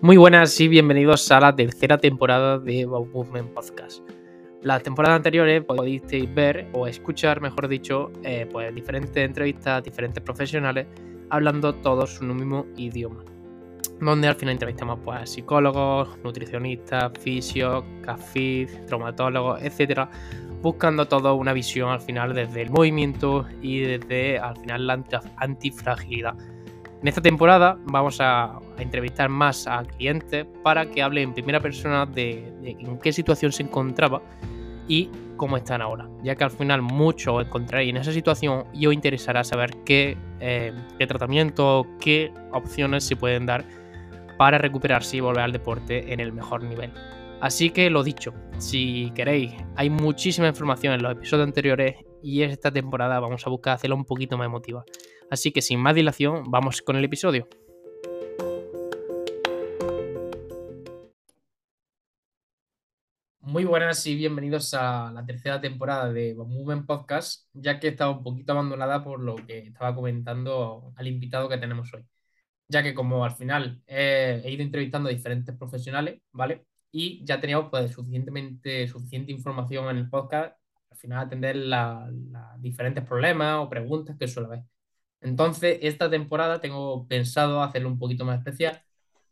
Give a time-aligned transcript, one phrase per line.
[0.00, 4.08] Muy buenas y bienvenidos a la tercera temporada de Bob Movement Podcast.
[4.62, 10.86] Las temporadas anteriores podisteis ver o escuchar, mejor dicho, eh, pues diferentes entrevistas diferentes profesionales
[11.30, 13.24] hablando todos un mismo idioma.
[14.00, 20.08] Donde al final entrevistamos pues, a psicólogos, nutricionistas, fisios, cafés, traumatólogos, etcétera,
[20.62, 25.02] buscando todo una visión al final desde el movimiento y desde al final la
[25.38, 26.36] antifragilidad
[27.00, 32.06] en esta temporada vamos a, entrevistar más a clientes para que hablen en primera persona
[32.06, 34.22] de, en qué situación se encontraba
[34.86, 38.94] y cómo están ahora, ya que al final mucho encontraréis en esa situación y os
[38.94, 43.64] interesará saber qué, eh, qué tratamiento, qué opciones se pueden dar
[44.36, 46.92] para recuperarse y volver al deporte en el mejor nivel.
[47.40, 52.72] Así que lo dicho, si queréis, hay muchísima información en los episodios anteriores y esta
[52.72, 54.84] temporada vamos a buscar hacerla un poquito más emotiva.
[55.30, 57.48] Así que sin más dilación, vamos con el episodio.
[63.40, 68.22] Muy buenas y bienvenidos a la tercera temporada de Movement Podcast, ya que estaba un
[68.22, 72.04] poquito abandonada por lo que estaba comentando al invitado que tenemos hoy.
[72.68, 76.66] Ya que como al final he ido entrevistando a diferentes profesionales, ¿vale?
[76.92, 80.56] Y ya teníamos pues suficientemente, suficiente información en el podcast
[80.90, 84.77] al final atender los diferentes problemas o preguntas que suele haber.
[85.20, 88.82] Entonces, esta temporada tengo pensado hacerlo un poquito más especial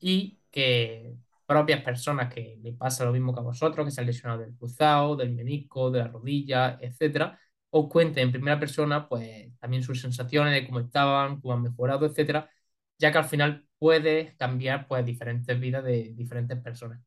[0.01, 1.15] y que
[1.47, 4.57] propias personas que le pasa lo mismo que a vosotros, que se han lesionado del
[4.57, 7.39] cruzado, del menisco, de la rodilla, etcétera,
[7.71, 12.07] os cuenten en primera persona, pues también sus sensaciones de cómo estaban, cómo han mejorado,
[12.07, 12.51] etcétera,
[12.99, 17.01] ya que al final puede cambiar pues diferentes vidas de diferentes personas.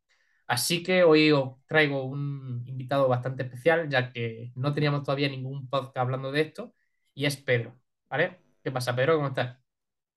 [0.47, 5.69] Así que hoy os traigo un invitado bastante especial, ya que no teníamos todavía ningún
[5.69, 6.73] podcast hablando de esto,
[7.13, 8.48] y es Pedro, ¿vale?
[8.63, 9.15] ¿Qué pasa, Pedro?
[9.15, 9.57] ¿Cómo estás?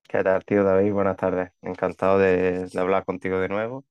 [0.08, 0.92] ¿Qué tal, tío David?
[0.92, 1.52] Buenas tardes.
[1.62, 3.84] Encantado de, hablar contigo de nuevo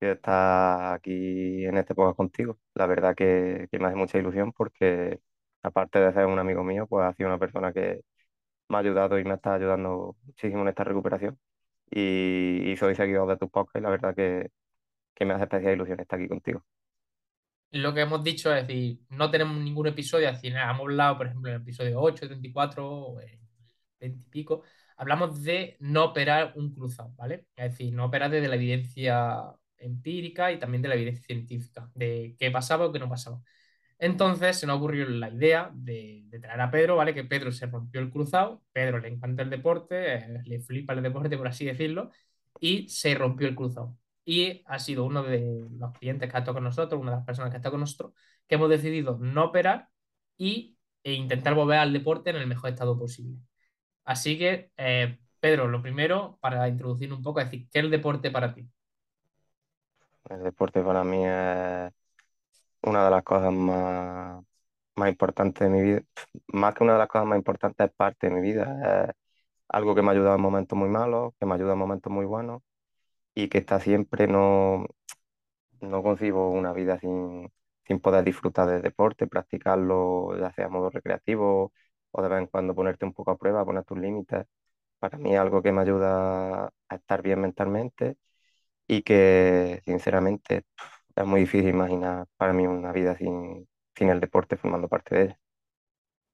[0.00, 2.58] y de estar aquí en este podcast contigo.
[2.74, 5.20] La verdad que, me hace mucha ilusión porque,
[5.62, 8.02] aparte de ser un amigo mío, pues ha sido una persona que
[8.68, 11.38] me ha ayudado y me está ayudando muchísimo en esta recuperación.
[11.90, 14.50] Y, soy seguidor de tus podcasts y la verdad que,
[15.14, 16.64] que me hace especial ilusión estar aquí contigo
[17.70, 21.50] lo que hemos dicho es decir, no tenemos ningún episodio, así hemos hablado, por ejemplo,
[21.50, 23.20] en el episodio 8, 34 o
[24.00, 24.62] 20 y pico,
[24.96, 27.46] hablamos de no operar un cruzado, ¿vale?
[27.56, 32.36] Es decir, no operar desde la evidencia empírica y también de la evidencia científica, de
[32.38, 33.40] qué pasaba o qué no pasaba.
[33.98, 37.14] Entonces se nos ocurrió la idea de, traer a Pedro, ¿vale?
[37.14, 41.02] Que Pedro se rompió el cruzado, Pedro le encanta el deporte, eh, le flipa el
[41.02, 42.10] deporte, por así decirlo,
[42.60, 43.96] y se rompió el cruzado.
[44.24, 47.26] Y ha sido uno de los clientes que ha estado con nosotros, una de las
[47.26, 48.12] personas que ha estado con nosotros,
[48.46, 49.88] que hemos decidido no operar
[50.36, 53.38] y, e intentar volver al deporte en el mejor estado posible.
[54.08, 57.90] Así que, eh, Pedro, lo primero, para introducir un poco, es decir, ¿qué es el
[57.90, 58.66] deporte para ti?
[60.30, 61.92] El deporte para mí es
[62.82, 64.42] una de las cosas más,
[64.96, 66.02] más importantes de mi vida.
[66.48, 69.08] Más que una de las cosas más importantes, es parte de mi vida.
[69.10, 69.14] Es
[69.68, 72.24] algo que me ha ayudado en momentos muy malos, que me ayuda en momentos muy
[72.26, 72.62] buenos
[73.34, 74.86] y que está siempre, no,
[75.80, 77.50] no concibo una vida sin,
[77.86, 81.72] sin poder disfrutar del deporte, practicarlo ya sea a modo recreativo
[82.12, 84.46] o de vez en cuando ponerte un poco a prueba, poner tus límites.
[85.00, 88.16] Para mí es algo que me ayuda a estar bien mentalmente
[88.86, 90.64] y que sinceramente
[91.16, 95.22] es muy difícil imaginar para mí una vida sin, sin el deporte formando parte de
[95.24, 95.40] ella.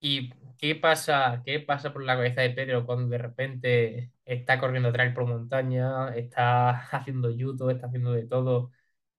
[0.01, 4.93] ¿Y qué pasa, qué pasa por la cabeza de Pedro cuando de repente está corriendo
[4.93, 8.71] trail por montaña, está haciendo judo, está haciendo de todo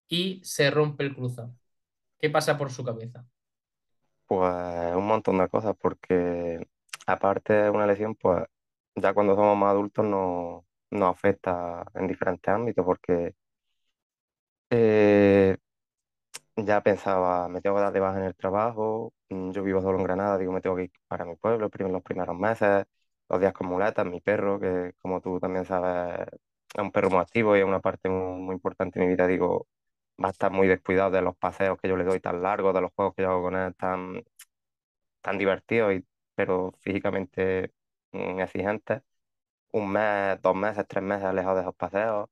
[0.07, 1.55] y se rompe el cruzado?
[2.19, 3.25] ¿Qué pasa por su cabeza?
[4.27, 6.65] Pues un montón de cosas, porque
[7.05, 8.43] aparte de una lesión, pues
[8.95, 13.35] ya cuando somos más adultos nos, nos afecta en diferentes ámbitos, porque
[14.69, 15.57] eh,
[16.57, 19.97] ya pensaba, me tengo que dar de baja en el trabajo, mm, yo vivo solo
[19.99, 22.85] en Granada, digo, me tengo que ir para mi pueblo los primeros meses,
[23.29, 26.27] los días con muletas, mi perro, que como tú también sabes,
[26.75, 29.27] es un perro muy activo y es una parte muy, muy importante de mi vida,
[29.27, 29.67] digo,
[30.23, 32.81] va a estar muy descuidado de los paseos que yo le doy tan largos, de
[32.81, 34.23] los juegos que yo hago con él tan,
[35.21, 37.73] tan divertidos, y, pero físicamente
[38.11, 39.01] mm, exigentes.
[39.73, 42.29] Un mes, dos meses, tres meses alejado de esos paseos.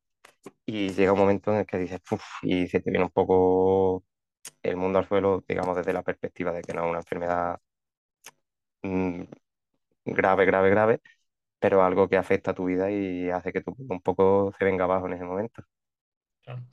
[0.65, 4.03] Y llega un momento en el que dices, uff, y se te viene un poco
[4.63, 7.59] el mundo al suelo, digamos, desde la perspectiva de que no es una enfermedad
[8.81, 9.23] mm,
[10.05, 11.01] grave, grave, grave,
[11.59, 14.85] pero algo que afecta a tu vida y hace que tu un poco se venga
[14.85, 15.63] abajo en ese momento.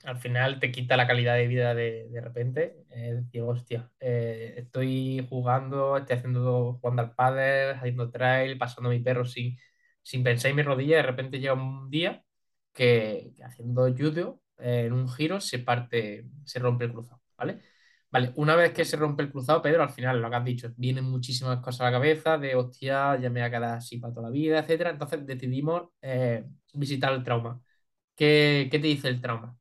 [0.03, 2.75] Al final te quita la calidad de vida de, de repente.
[2.89, 8.99] Es decir, hostia, eh, estoy jugando, estoy haciendo, jugando al pádel, haciendo trail, pasando mi
[8.99, 9.57] perro sin,
[10.01, 10.97] sin pensar en mi rodilla.
[10.97, 12.21] De repente llega un día
[12.73, 17.61] que, que haciendo judo eh, en un giro se parte, se rompe el cruzado, ¿vale?
[18.11, 20.73] Vale, una vez que se rompe el cruzado, Pedro, al final, lo que has dicho,
[20.75, 24.13] vienen muchísimas cosas a la cabeza de, hostia, ya me voy a quedar así para
[24.13, 24.89] toda la vida, etcétera.
[24.89, 27.61] Entonces decidimos eh, visitar el trauma.
[28.15, 29.57] ¿Qué, qué te dice el trauma?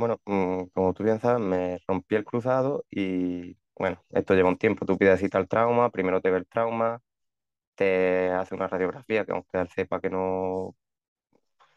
[0.00, 4.56] Bueno, mm, como tú bien sabes, me rompí el cruzado y bueno, esto lleva un
[4.58, 4.86] tiempo.
[4.86, 7.00] Tú pides cita al trauma, primero te ve el trauma,
[7.76, 10.76] te hace una radiografía que aunque él sepa que no,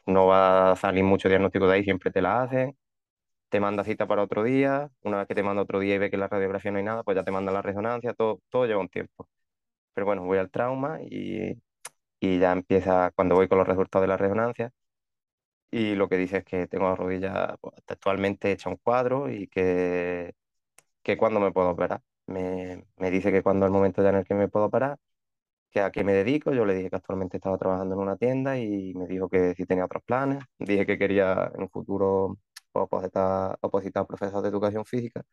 [0.05, 2.77] no va a salir mucho diagnóstico de ahí, siempre te la hacen.
[3.49, 4.89] Te manda cita para otro día.
[5.03, 7.03] Una vez que te manda otro día y ve que la radiografía no hay nada,
[7.03, 8.13] pues ya te manda la resonancia.
[8.13, 9.29] Todo, todo lleva un tiempo.
[9.93, 11.53] Pero bueno, voy al trauma y,
[12.19, 14.71] y ya empieza cuando voy con los resultados de la resonancia.
[15.73, 19.47] Y lo que dice es que tengo la rodilla pues, textualmente hecha un cuadro y
[19.47, 20.35] que,
[21.03, 22.01] que cuándo me puedo operar.
[22.27, 24.97] Me, me dice que cuando es el momento ya en el que me puedo operar,
[25.71, 26.53] que a qué me dedico.
[26.53, 29.65] Yo le dije que actualmente estaba trabajando en una tienda y me dijo que si
[29.65, 30.43] tenía otros planes.
[30.59, 32.37] Dije que quería en futuro
[32.73, 35.23] opositar, opositar a profesor de educación física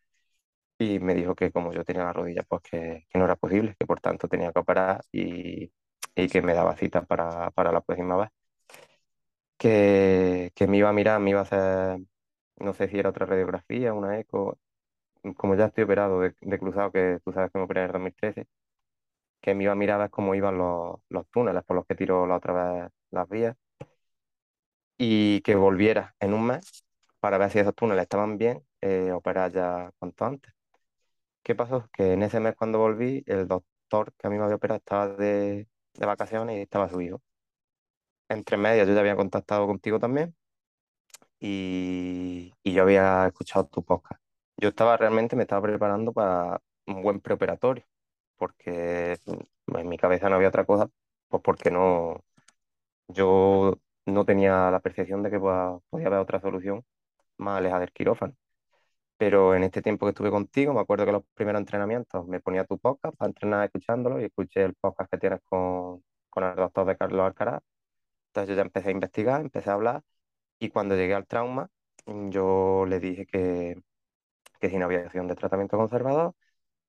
[0.78, 3.76] y me dijo que como yo tenía la rodilla, pues que, que no era posible,
[3.78, 5.72] que por tanto tenía que operar y,
[6.14, 8.30] y que me daba cita para, para la próxima vez.
[9.60, 12.00] Que, que me iba a mirar, me iba a hacer,
[12.58, 14.58] no sé si era otra radiografía, una eco,
[15.36, 18.46] como ya estoy operado de, cruzado, que tú sabes que me operé en el 2013
[19.42, 21.94] que me iba a mirar a ver cómo iban los, los túneles por los que
[21.96, 22.52] tiró la otra
[22.84, 23.56] vez las vías
[24.98, 26.84] y que volviera en un mes
[27.20, 30.52] para ver si esos túneles estaban bien, eh, operar ya cuanto antes.
[31.42, 31.88] ¿Qué pasó?
[31.92, 35.08] Que en ese mes cuando volví, el doctor que a mí me había operado estaba
[35.08, 37.22] de, de vacaciones y estaba su hijo.
[38.30, 40.34] Entre medias yo ya había contactado contigo también
[41.40, 44.20] y, yo había escuchado tu podcast.
[44.56, 47.84] Yo estaba realmente, me estaba preparando para un buen preoperatorio
[48.36, 50.90] porque mm, en mi cabeza no había otra cosa,
[51.28, 52.24] pues porque no,
[53.08, 56.84] yo no tenía la percepción de que podía, podía haber otra solución
[57.38, 58.34] más alejada del quirófano.
[59.18, 62.64] Pero en este tiempo que estuve contigo, me acuerdo que los primeros entrenamientos me ponía
[62.64, 66.86] tu podcast para entrenar escuchándolo y escuché el podcast que tienes con, con el doctor
[66.86, 67.62] de Carlos Alcaraz.
[68.30, 70.02] Entonces yo ya empecé a investigar, empecé a hablar
[70.60, 71.70] y cuando llegué al trauma,
[72.06, 73.82] yo le dije que,
[74.60, 76.34] que sin aviación de tratamiento conservador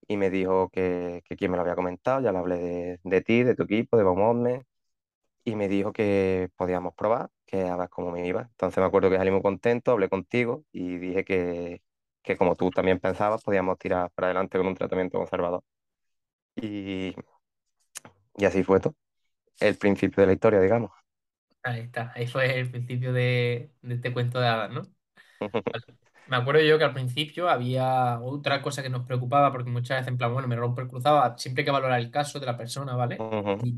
[0.07, 3.21] y me dijo que, que quién me lo había comentado, ya le hablé de, de
[3.21, 4.65] ti, de tu equipo, de Baumodme,
[5.43, 8.41] y me dijo que podíamos probar, que a ver cómo me iba.
[8.43, 11.81] Entonces me acuerdo que salí muy contento, hablé contigo y dije que,
[12.23, 15.63] que como tú también pensabas, podíamos tirar para adelante con un tratamiento conservador.
[16.55, 17.15] Y,
[18.37, 18.95] y así fue todo,
[19.61, 20.91] el principio de la historia, digamos.
[21.63, 24.81] Ahí está, ahí fue el principio de, de este cuento de hadas, ¿no?
[26.25, 30.07] Me acuerdo yo que al principio había otra cosa que nos preocupaba, porque muchas veces,
[30.09, 32.57] en plan, bueno, me rompo el cruzado, siempre hay que valorar el caso de la
[32.57, 33.25] persona, ¿vale?
[33.59, 33.75] Y-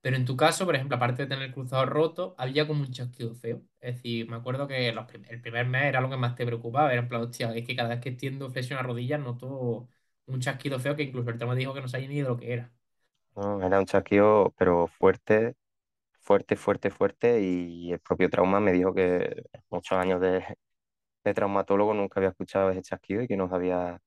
[0.00, 2.92] pero en tu caso, por ejemplo, aparte de tener el cruzado roto, había como un
[2.92, 3.62] chasquido feo.
[3.80, 6.46] Es decir, me acuerdo que los prim- el primer mes era lo que más te
[6.46, 9.88] preocupaba, era en plan, hostia, es que cada vez que extiendo flexión a rodillas noto
[10.26, 12.52] un chasquido feo que incluso el tema dijo que no sabía ni de lo que
[12.52, 12.72] era.
[13.36, 15.54] No, era un chasquido, pero fuerte,
[16.26, 20.44] fuerte, fuerte, fuerte, y el propio trauma me dijo que muchos años de,
[21.24, 24.00] de traumatólogo nunca había escuchado ese chasquido y que no sabía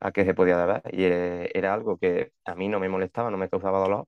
[0.00, 0.82] a qué se podía deber.
[0.92, 4.06] Y eh, era algo que a mí no me molestaba, no me causaba dolor,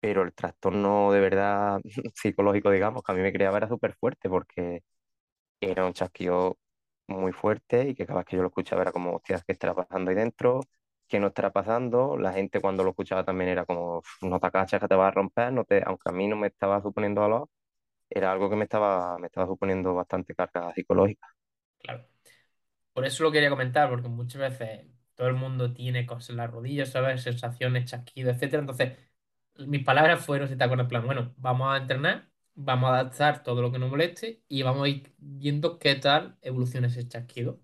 [0.00, 1.80] pero el trastorno de verdad
[2.14, 4.82] psicológico, digamos, que a mí me creaba era súper fuerte porque
[5.60, 6.58] era un chasquido
[7.08, 9.74] muy fuerte y que cada vez que yo lo escuchaba era como, hostias, ¿qué estará
[9.74, 10.60] pasando ahí dentro?
[11.08, 12.16] ¿Qué no estará pasando?
[12.18, 15.08] La gente cuando lo escuchaba también era como, "Uf, no te acachas que te vas
[15.08, 15.82] a romper, no te...
[15.86, 17.48] aunque a mí no me estaba suponiendo dolor,
[18.10, 21.28] era algo que me estaba, me estaba suponiendo bastante carga psicológica.
[21.78, 22.08] Claro.
[22.92, 24.86] Por eso lo quería comentar, porque muchas veces
[25.16, 27.22] todo el mundo tiene cosas en las rodillas, ¿sabes?
[27.24, 28.60] Sensaciones, chasquidos, etcétera.
[28.62, 28.98] Entonces,
[29.58, 33.62] mis palabras fueron, si te acuerdas, plan, bueno, vamos a entrenar, vamos a adaptar todo
[33.62, 37.60] lo que nos moleste y vamos a ir viendo qué tal evoluciona ese chasquido.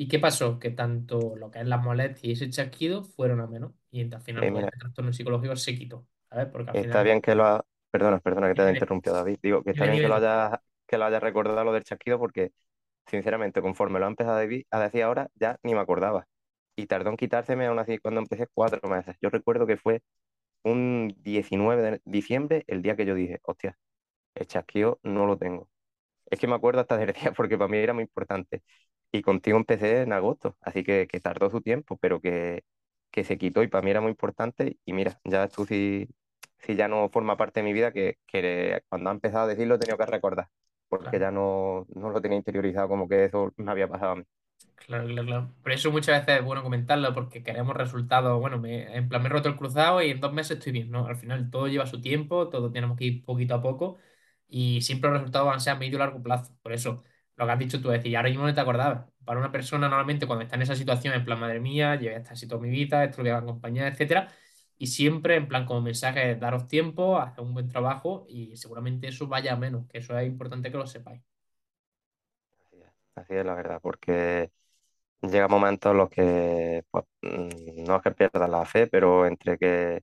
[0.00, 0.58] ¿Y qué pasó?
[0.58, 3.72] Que tanto lo que es las molestias y ese chasquido fueron a menos.
[3.90, 6.46] Y al final, Eh, pues mira, este trastorno psicológico se quitó, ¿sabes?
[6.52, 7.02] Porque al Está final...
[7.02, 7.64] bien que lo ha...
[7.90, 9.38] Perdona, perdona que te haya Dime, interrumpido, David.
[9.42, 12.18] Digo, que está dime, bien que lo hayas, que lo hayas recordado lo del chasquido
[12.18, 12.52] porque,
[13.06, 14.42] sinceramente, conforme lo ha empezado a
[14.78, 16.26] a decir ahora, ya ni me acordaba.
[16.76, 19.16] Y tardó en quitárseme aún así cuando empecé cuatro meses.
[19.22, 20.02] Yo recuerdo que fue
[20.64, 23.78] un 19 de diciembre el día que yo dije, hostia,
[24.34, 25.68] el chasquido no lo tengo.
[26.30, 28.62] Es que me acuerdo hasta del día porque para mí era muy importante.
[29.12, 32.64] Y contigo empecé en agosto, así que, que tardó su tiempo, pero que,
[33.10, 34.78] que se quitó y para mí era muy importante.
[34.84, 36.08] Y mira, ya tú sí,
[36.58, 39.76] sí ya no forma parte de mi vida, que, que cuando ha empezado a decirlo
[39.76, 40.48] he tenido que recordar,
[40.88, 41.20] porque Claro.
[41.20, 44.24] ya no, no lo tenía interiorizado como que eso me había pasado a mí.
[44.76, 45.54] Claro, claro, claro.
[45.62, 48.40] Por eso muchas veces es bueno comentarlo, porque queremos resultados.
[48.40, 50.90] Bueno, me, en plan, me he roto el cruzado y en dos meses estoy bien,
[50.90, 51.06] ¿no?
[51.06, 53.98] Al final todo lleva su tiempo, todo tenemos que ir poquito a poco.
[54.48, 56.56] y siempre los resultados van a ser a medio y largo plazo.
[56.62, 57.04] Por eso,
[57.38, 59.06] lo que has dicho tú, es decir, ahora mismo no te acordabas.
[59.24, 62.34] Para una persona, normalmente, cuando está en esa situación, en plan, madre mía, llevé hasta
[62.34, 64.28] así toda mi vida, esto lo voy a acompañar, etcétera.
[64.78, 69.28] Y siempre, en plan, como mensaje, daros tiempo, hacer un buen trabajo y seguramente eso
[69.28, 71.22] vaya a menos, que eso es importante que lo sepáis.
[72.66, 74.50] Así es, así es la verdad, porque
[75.22, 79.58] llega momentos en los que pues, mm, no es que pierdas la fe, pero entre
[79.58, 80.02] que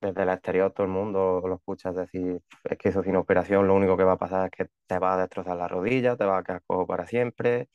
[0.00, 3.74] desde el exterior todo el mundo lo escuchas decir, es que eso sin operación lo
[3.74, 6.38] único que va a pasar es que te va a destrozar la rodilla, te va
[6.38, 7.68] a quedar cojo para siempre,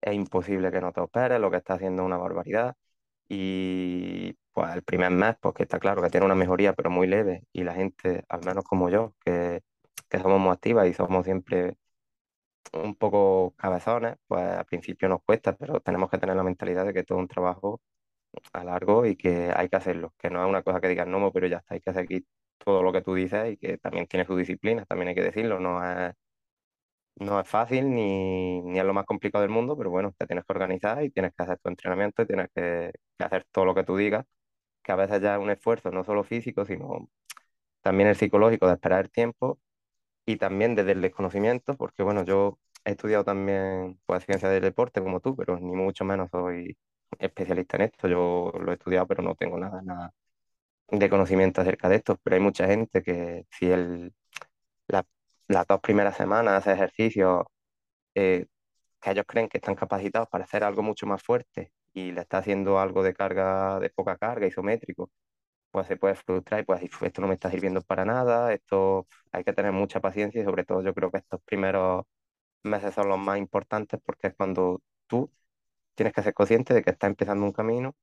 [0.00, 2.76] es imposible que no te operes, lo que está haciendo es una barbaridad.
[3.28, 7.06] Y pues el primer mes, pues que está claro que tiene una mejoría, pero muy
[7.08, 9.62] leve, y la gente, al menos como yo, que,
[10.08, 11.76] que somos muy activas y somos siempre
[12.72, 16.92] un poco cabezones, pues al principio nos cuesta, pero tenemos que tener la mentalidad de
[16.94, 17.80] que todo un trabajo
[18.52, 21.32] a largo y que hay que hacerlo, que no es una cosa que digas no,
[21.32, 22.24] pero ya está, hay que seguir
[22.58, 25.60] todo lo que tú dices y que también tiene su disciplina, también hay que decirlo,
[25.60, 26.14] no es,
[27.16, 30.44] no es fácil ni, ni es lo más complicado del mundo, pero bueno, te tienes
[30.44, 33.74] que organizar y tienes que hacer tu entrenamiento y tienes que, que hacer todo lo
[33.74, 34.24] que tú digas,
[34.82, 37.08] que a veces ya es un esfuerzo no solo físico, sino
[37.82, 39.60] también el psicológico de esperar el tiempo
[40.26, 45.02] y también desde el desconocimiento, porque bueno, yo he estudiado también pues, ciencia del deporte
[45.02, 46.76] como tú, pero ni mucho menos soy
[47.18, 48.08] especialista en esto.
[48.08, 50.12] Yo lo he estudiado, pero no tengo nada, nada
[50.90, 52.18] de conocimiento acerca de esto.
[52.22, 54.14] Pero hay mucha gente que si el,
[54.88, 55.06] la-
[55.48, 57.46] las dos primeras semanas hace ejercicio,
[58.14, 58.46] eh,
[59.00, 62.38] que ellos creen que están capacitados para hacer algo mucho más fuerte y le está
[62.38, 65.10] haciendo algo de carga, de poca carga, isométrico,
[65.70, 68.52] pues se puede frustrar y pues decir, "Uf, esto no me está sirviendo para nada,
[68.54, 72.04] esto hay que tener mucha paciencia y sobre todo yo creo que estos primeros
[72.64, 75.30] meses son los más importantes porque es cuando tú
[75.94, 77.94] tienes que ser consciente de que estás empezando un camino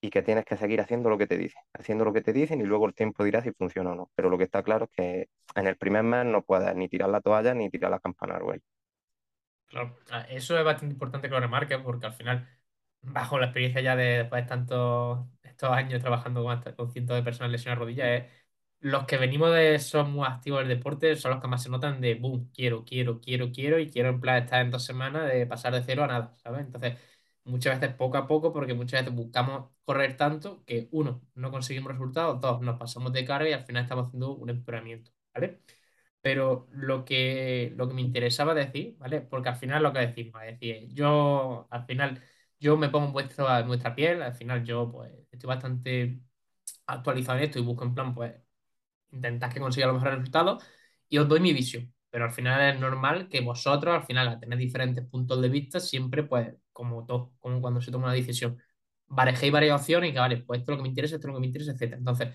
[0.00, 2.60] y que tienes que seguir haciendo lo que te dicen, haciendo lo que te dicen
[2.60, 4.10] y luego el tiempo dirá si funciona o no.
[4.16, 7.10] Pero lo que está claro es que en el primer mes no puedes ni tirar
[7.10, 8.62] la toalla ni tirar la campana al vuelo.
[9.66, 9.96] Claro,
[10.28, 12.48] eso es bastante importante que lo remarques porque al final,
[13.02, 17.78] bajo la experiencia ya de tantos estos años trabajando con, con cientos de personas lesionadas
[17.78, 18.32] rodillas, es,
[18.80, 22.00] los que venimos de somos muy activos del deporte son los que más se notan
[22.00, 25.46] de boom, quiero, quiero, quiero, quiero y quiero en plan estar en dos semanas de
[25.46, 26.62] pasar de cero a nada, ¿sabes?
[26.66, 26.98] Entonces,
[27.50, 31.92] muchas veces poco a poco, porque muchas veces buscamos correr tanto que uno, no conseguimos
[31.92, 35.60] resultados, dos, nos pasamos de carga y al final estamos haciendo un empeoramiento, ¿vale?
[36.20, 39.20] Pero lo que, lo que me interesaba decir, ¿vale?
[39.22, 42.22] Porque al final lo que decimos, es decir, yo al final
[42.58, 46.20] yo me pongo en vuestra, en vuestra piel, al final yo pues estoy bastante
[46.86, 48.34] actualizado en esto y busco en plan pues
[49.12, 50.64] intentar que consiga los mejores resultados
[51.08, 51.92] y os doy mi visión.
[52.10, 55.78] Pero al final es normal que vosotros, al final, al tener diferentes puntos de vista,
[55.80, 58.58] siempre pues como todo, como cuando se toma una decisión,
[59.06, 61.30] barejéis varias opciones y que vale, pues esto es lo que me interesa, esto es
[61.32, 61.98] lo que me interesa, etcétera.
[61.98, 62.28] Entonces,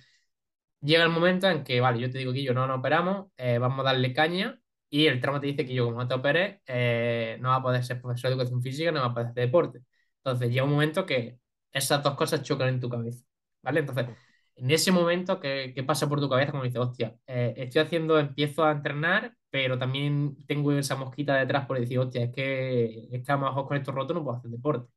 [0.82, 3.58] llega el momento en que, vale, yo te digo que yo no nos operamos, eh,
[3.58, 4.60] vamos a darle caña
[4.90, 7.64] y el tramo te dice que yo como no te operes, eh, no va a
[7.64, 9.82] poder ser profesor de educación física, no va a poder hacer deporte.
[10.18, 11.40] Entonces llega un momento que
[11.72, 13.26] esas dos cosas chocan en tu cabeza,
[13.62, 13.82] ¿vale?
[13.82, 14.08] Entonces,
[14.56, 16.52] en ese momento, ¿qué, qué pasa por tu cabeza?
[16.52, 21.66] Como dices, hostia, eh, estoy haciendo, empiezo a entrenar, pero también tengo esa mosquita detrás
[21.68, 24.52] por decir, hostia, es que, es que a lo con esto roto no puedo hacer
[24.52, 24.92] deporte.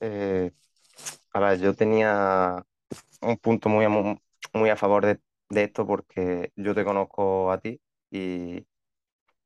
[0.00, 0.52] Eh,
[1.32, 2.64] a ver, yo tenía
[3.22, 4.16] un punto muy a, mu-
[4.54, 5.20] muy a favor de,
[5.50, 8.66] de esto porque yo te conozco a ti y,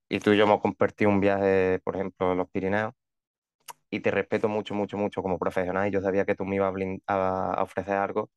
[0.09, 2.95] y tú y yo hemos compartido un viaje, por ejemplo, en los Pirineos
[3.91, 6.75] y te respeto mucho, mucho, mucho como profesional y yo sabía que tú me ibas
[7.07, 8.31] a a ofrecer algo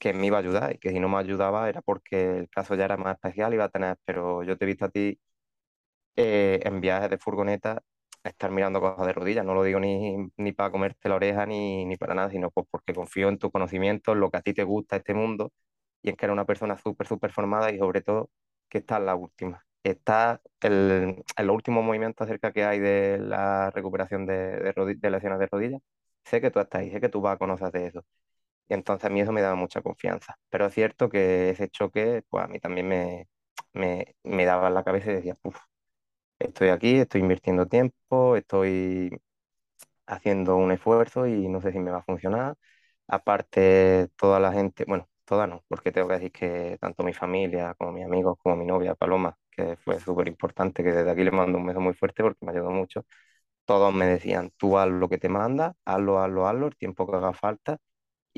[0.00, 2.74] que me iba a ayudar y que si no me ayudaba era porque el caso
[2.74, 5.18] ya era más especial, iba a tener, pero yo te he visto a ti
[6.16, 7.82] eh, en viajes de furgoneta
[8.24, 11.84] estar mirando cosas de rodillas, no lo digo ni, ni para comerte la oreja ni,
[11.84, 14.52] ni para nada, sino pues porque confío en tu conocimiento, en lo que a ti
[14.54, 15.52] te gusta este mundo
[16.02, 18.30] y en que eres una persona súper, súper formada y sobre todo
[18.68, 19.64] que estás en la última.
[19.82, 24.34] Está el, en los últimos movimientos acerca que hay de la recuperación de,
[24.74, 25.80] de, de lesiones de rodillas.
[26.24, 28.04] Sé que tú estás ahí, sé que tú vas a conocer de eso.
[28.68, 30.36] Y entonces a mí eso me daba mucha confianza.
[30.50, 33.28] Pero es cierto que ese choque, pues a mí también me,
[33.72, 35.56] me, me daba en la cabeza y decía, "Uf,
[36.38, 39.10] estoy aquí, estoy invirtiendo tiempo, estoy
[40.06, 42.56] haciendo un esfuerzo y no sé si me va a funcionar.
[43.06, 47.74] Aparte, toda la gente, bueno, toda no, porque tengo que decir que tanto mi familia
[47.74, 51.30] como mis amigos, como mi novia Paloma, que fue súper importante, que desde aquí le
[51.30, 53.04] mando un beso muy fuerte porque me ayudó mucho,
[53.66, 57.16] todos me decían, tú haz lo que te manda, hazlo, hazlo, hazlo, el tiempo que
[57.16, 57.78] haga falta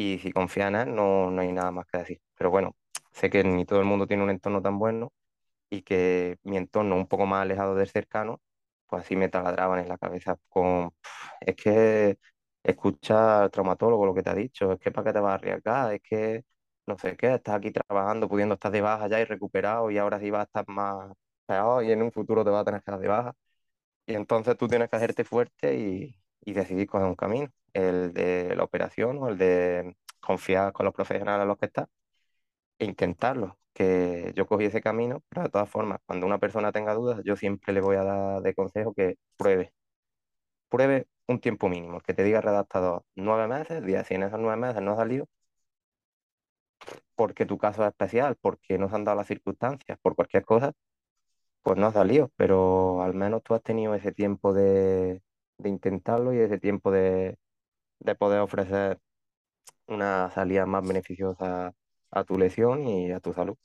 [0.00, 2.20] y si confías en él, no, no hay nada más que decir.
[2.36, 2.76] Pero bueno,
[3.12, 5.12] sé que ni todo el mundo tiene un entorno tan bueno
[5.70, 8.40] y que mi entorno un poco más alejado del cercano,
[8.86, 10.92] pues así me taladraban en la cabeza con,
[11.40, 12.18] es que
[12.62, 15.34] escucha al traumatólogo lo que te ha dicho, es que para qué te vas a
[15.34, 16.44] arriesgar, es que
[16.86, 20.18] no sé qué, estás aquí trabajando, pudiendo estar de baja ya y recuperado y ahora
[20.20, 21.12] sí vas a estar más
[21.46, 23.34] peor y en un futuro te vas a tener que dar de baja.
[24.06, 28.54] Y entonces tú tienes que hacerte fuerte y, y decidir coger un camino, el de
[28.56, 31.88] la operación o el de confiar con los profesionales a los que estás
[32.78, 33.58] e intentarlo.
[33.74, 37.36] Que yo cogí ese camino, pero de todas formas, cuando una persona tenga dudas, yo
[37.36, 39.72] siempre le voy a dar de consejo que pruebe.
[40.68, 44.56] Pruebe un tiempo mínimo, que te diga redactado nueve meses, diez, si en esos nueve
[44.56, 45.28] meses no ha salido,
[47.14, 50.72] porque tu caso es especial, porque no se han dado las circunstancias, por cualquier cosa,
[51.62, 55.22] pues no ha salido, pero al menos tú has tenido ese tiempo de,
[55.62, 57.38] de intentarlo y ese tiempo de,
[58.00, 59.00] de poder ofrecer
[59.88, 61.72] una salida más beneficiosa
[62.12, 63.56] a tu lesión y a tu salud.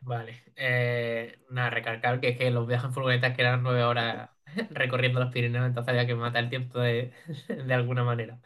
[0.00, 0.44] Vale.
[0.56, 4.30] Eh, nada, recalcar que, que los viajes en furgonetas que eran nueve horas
[4.70, 7.12] recorriendo los Pirineos, entonces había que matar el tiempo de,
[7.48, 8.40] de alguna manera.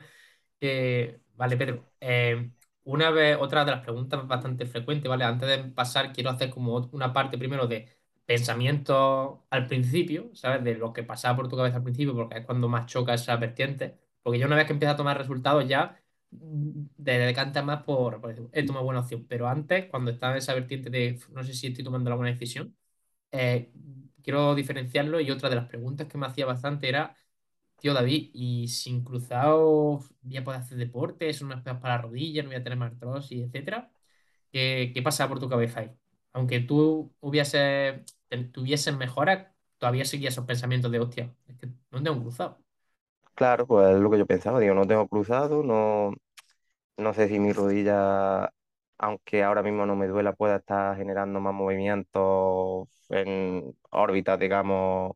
[0.60, 1.92] Eh, vale, Pedro.
[2.00, 2.52] eh,
[2.84, 5.24] una vez, otra de las preguntas bastante frecuentes, ¿vale?
[5.24, 7.99] Antes de pasar, quiero hacer como una parte primero de
[8.30, 10.62] pensamiento al principio, ¿sabes?
[10.64, 13.36] De lo que pasaba por tu cabeza al principio, porque es cuando más choca esa
[13.36, 13.98] vertiente.
[14.22, 18.20] Porque ya una vez que empieza a tomar resultados, ya mm, te decantas más por,
[18.20, 19.26] por decir, he tomado buena opción.
[19.28, 22.32] Pero antes, cuando estaba en esa vertiente de no sé si estoy tomando la buena
[22.32, 22.76] decisión,
[23.32, 23.72] eh,
[24.22, 25.20] quiero diferenciarlo.
[25.20, 27.16] Y otra de las preguntas que me hacía bastante era
[27.80, 32.02] Tío David, y sin cruzado voy a poder hacer deporte, son unas pegas para la
[32.02, 33.90] rodilla, no voy a tener más artrosis, etcétera.
[34.52, 35.90] ¿Qué, qué pasa por tu cabeza ahí?
[36.32, 38.04] Aunque tú hubiese,
[38.38, 42.62] tuvieses mejoras, todavía seguías esos pensamientos de hostia, es que no tengo cruzado.
[43.34, 46.12] Claro, pues es lo que yo pensaba, digo, no tengo cruzado, no,
[46.98, 48.52] no sé si mi rodilla,
[48.98, 55.12] aunque ahora mismo no me duela, pueda estar generando más movimientos en órbitas, digamos,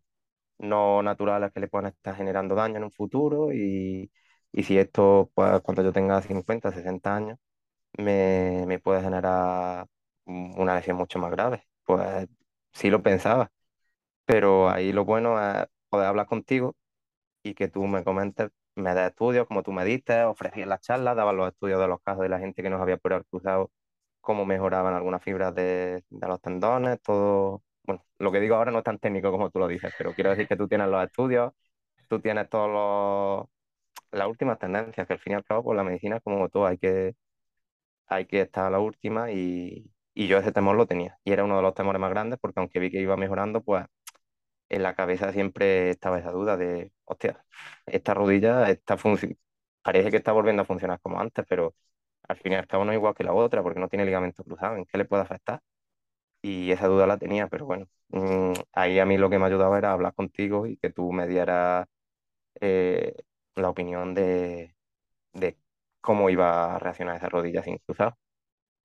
[0.59, 4.11] no naturales que le puedan estar generando daño en un futuro y,
[4.53, 7.39] y si esto, pues cuando yo tenga 50 60 años,
[7.99, 9.87] me, me puede generar
[10.27, 11.67] una lesión mucho más grave.
[11.85, 12.29] Pues
[12.75, 13.51] sí lo pensaba,
[14.27, 16.77] pero ahí lo bueno es poder hablar contigo
[17.43, 21.17] y que tú me comentes, me des estudios como tú me diste, ofrecías las charlas,
[21.17, 23.71] dabas los estudios de los casos de la gente que nos había por haber cruzado,
[24.21, 27.63] cómo mejoraban algunas fibras de, de los tendones, todo.
[27.85, 30.31] Bueno, lo que digo ahora no es tan técnico como tú lo dices, pero quiero
[30.31, 31.53] decir que tú tienes los estudios,
[32.09, 33.49] tú tienes todos los,
[34.13, 36.79] las últimas tendencias, que al fin y al cabo, pues la medicina como todo, hay
[36.79, 37.15] que,
[38.07, 41.19] hay que estar a la última y, y yo ese temor lo tenía.
[41.25, 43.87] Y era uno de los temores más grandes porque aunque vi que iba mejorando, pues
[44.69, 47.45] en la cabeza siempre estaba esa duda de, hostia,
[47.87, 48.97] esta rodilla está
[49.83, 51.75] parece que está volviendo a funcionar como antes, pero
[52.29, 54.99] al fin y al igual que la otra porque no tiene ligamento cruzado, ¿en qué
[54.99, 55.61] le puede afectar?
[56.43, 59.79] Y esa duda la tenía, pero bueno, mm, ahí a mí lo que me ayudaba
[59.79, 61.87] era hablar contigo y que tú me dieras
[62.61, 63.15] eh,
[63.57, 64.77] la opinión de,
[65.35, 65.59] de
[66.01, 68.17] cómo iba a reaccionar esa rodilla sin cruzado.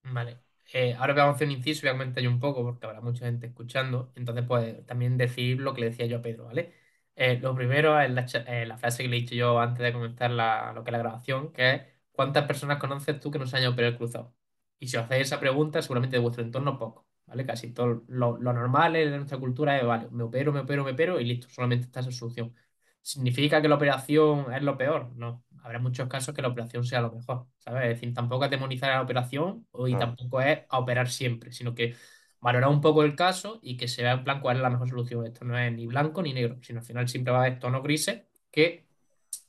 [0.04, 0.44] Vale.
[0.72, 3.02] Eh, ahora vamos a hacer un inciso, voy a comentar yo un poco, porque habrá
[3.02, 4.12] mucha gente escuchando.
[4.16, 6.74] Entonces, pues también decir lo que le decía yo a Pedro, ¿vale?
[7.16, 8.12] Eh, lo primero es
[8.48, 11.00] eh, la frase que le he dicho yo antes de comenzar la- lo que la
[11.00, 14.36] grabación, que es ¿cuántas personas conoces tú que no se hayan operado el cruzado?
[14.80, 17.46] Y si os hacéis esa pregunta, seguramente de vuestro entorno poco, ¿vale?
[17.46, 20.92] Casi todo lo, lo normal en nuestra cultura es, vale, me opero, me opero, me
[20.92, 22.54] opero y listo, solamente está esa solución.
[23.02, 25.12] ¿Significa que la operación es lo peor?
[25.16, 25.44] No.
[25.64, 27.84] Habrá muchos casos que la operación sea lo mejor, ¿sabes?
[27.84, 31.76] Es decir, tampoco es demonizar a la operación y tampoco es a operar siempre, sino
[31.76, 31.96] que
[32.40, 34.90] valorar un poco el caso y que se vea en plan cuál es la mejor
[34.90, 35.26] solución.
[35.26, 37.84] Esto no es ni blanco ni negro, sino al final siempre va a haber tonos
[37.84, 38.88] grises que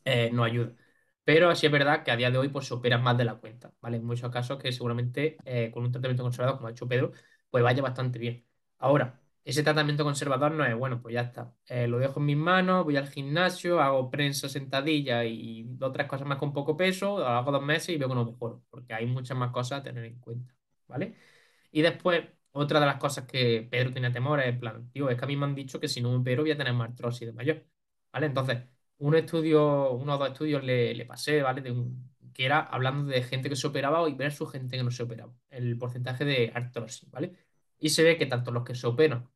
[0.04, 0.72] eh, nos ayuda.
[1.24, 3.36] Pero sí es verdad que a día de hoy pues, se opera más de la
[3.36, 3.98] cuenta, ¿vale?
[3.98, 7.12] En muchos casos que seguramente eh, con un tratamiento conservador, como ha hecho Pedro,
[7.50, 8.44] pues vaya bastante bien.
[8.78, 9.20] Ahora,
[9.50, 11.54] ese tratamiento conservador no es, bueno, pues ya está.
[11.66, 16.26] Eh, lo dejo en mis manos, voy al gimnasio, hago prensa, sentadilla y otras cosas
[16.26, 19.06] más con poco peso, lo hago dos meses y veo que no mejoro, porque hay
[19.06, 20.54] muchas más cosas a tener en cuenta,
[20.86, 21.14] ¿vale?
[21.72, 25.18] Y después, otra de las cosas que Pedro tenía temor es, en plan, tío, es
[25.18, 26.90] que a mí me han dicho que si no me opero voy a tener más
[26.90, 27.66] artrosis de mayor,
[28.12, 28.26] ¿vale?
[28.26, 28.58] Entonces,
[28.98, 31.62] un estudio, uno o dos estudios le, le pasé, ¿vale?
[32.32, 35.32] Que era hablando de gente que se operaba y versus gente que no se operaba,
[35.50, 37.32] el porcentaje de artrosis, ¿vale?
[37.78, 39.28] Y se ve que tanto los que se operan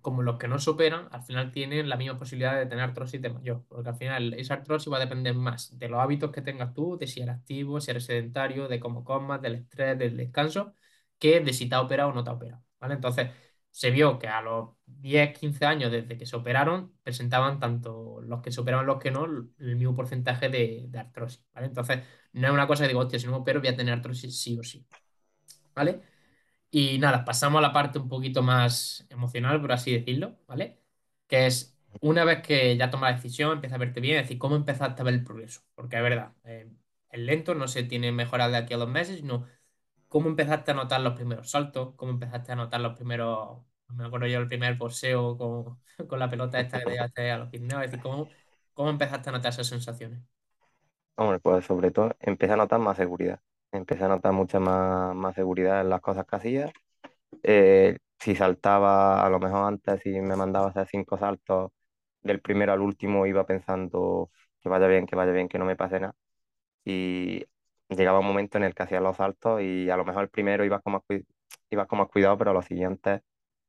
[0.00, 3.20] como los que no se operan, al final tienen la misma posibilidad de tener artrosis
[3.22, 6.42] de mayor, porque al final esa artrosis va a depender más de los hábitos que
[6.42, 10.16] tengas tú, de si eres activo, si eres sedentario, de cómo comas, del estrés, del
[10.16, 10.74] descanso,
[11.18, 12.94] que de si te ha operado o no te ha operado, ¿vale?
[12.94, 13.30] Entonces,
[13.70, 18.40] se vio que a los 10 15 años desde que se operaron, presentaban tanto los
[18.42, 21.66] que se operaban los que no, el mismo porcentaje de, de artrosis, ¿vale?
[21.68, 22.00] Entonces,
[22.32, 24.40] no es una cosa que digo, hostia, si no me opero voy a tener artrosis
[24.40, 24.86] sí o sí,
[25.74, 26.02] ¿vale?
[26.70, 30.80] Y nada, pasamos a la parte un poquito más emocional, por así decirlo, ¿vale?
[31.26, 34.38] Que es una vez que ya tomas la decisión, empiezas a verte bien, es decir,
[34.38, 35.62] cómo empezaste a ver el progreso.
[35.74, 36.70] Porque es verdad, eh,
[37.10, 39.46] es lento, no se tiene mejorado de aquí a dos meses, sino
[40.08, 41.94] ¿Cómo empezaste a notar los primeros saltos?
[41.96, 46.28] ¿Cómo empezaste a notar los primeros, me acuerdo yo el primer poseo con, con la
[46.30, 47.82] pelota esta que te llevaste a los Pirineos?
[47.84, 48.28] Es decir, ¿cómo,
[48.74, 50.20] cómo empezaste a notar esas sensaciones?
[51.16, 53.40] Hombre, pues sobre todo empecé a notar más seguridad.
[53.72, 56.72] Empecé a notar mucha más, más seguridad en las cosas que hacía.
[57.42, 61.72] Eh, si saltaba, a lo mejor antes, si me mandaba hacer cinco saltos,
[62.22, 64.30] del primero al último iba pensando
[64.60, 66.14] que vaya bien, que vaya bien, que no me pase nada.
[66.84, 67.44] Y
[67.88, 70.64] llegaba un momento en el que hacía los saltos y a lo mejor el primero
[70.64, 71.04] ibas como,
[71.70, 73.22] ibas como cuidado, pero los siguientes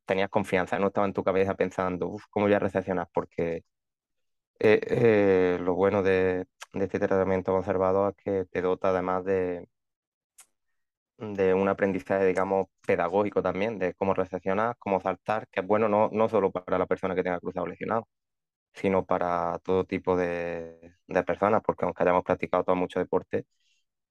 [0.05, 3.07] tenías confianza, no estaba en tu cabeza pensando, uff, ¿cómo voy a recepcionar?
[3.13, 3.63] Porque
[4.59, 9.67] eh, eh, lo bueno de, de este tratamiento conservador es que te dota además de,
[11.21, 16.09] de un aprendizaje, digamos, pedagógico también, de cómo recepcionar, cómo saltar, que es bueno no,
[16.11, 18.07] no solo para la persona que tenga cruzado lesionado,
[18.73, 23.45] sino para todo tipo de, de personas, porque aunque hayamos practicado todo mucho deporte,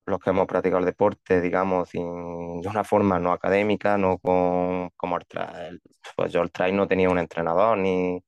[0.06, 4.90] los que hemos practicado el deporte, digamos, sin, de una forma no académica, no con,
[4.96, 5.80] como el trail,
[6.16, 8.22] pues yo el trail no tenía un entrenador, ni,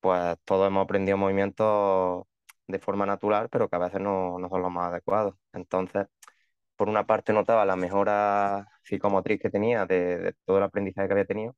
[0.00, 2.24] pues todos hemos aprendido movimientos
[2.66, 5.34] de forma natural, pero que a veces no, no son los más adecuados.
[5.52, 6.06] Entonces,
[6.82, 11.12] por una parte notaba la mejora psicomotriz que tenía de, de todo el aprendizaje que
[11.12, 11.54] había tenido,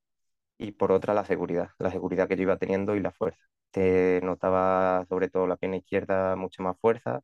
[0.59, 3.41] y por otra la seguridad, la seguridad que yo iba teniendo y la fuerza.
[3.71, 7.23] Te notaba sobre todo la pierna izquierda mucha más fuerza,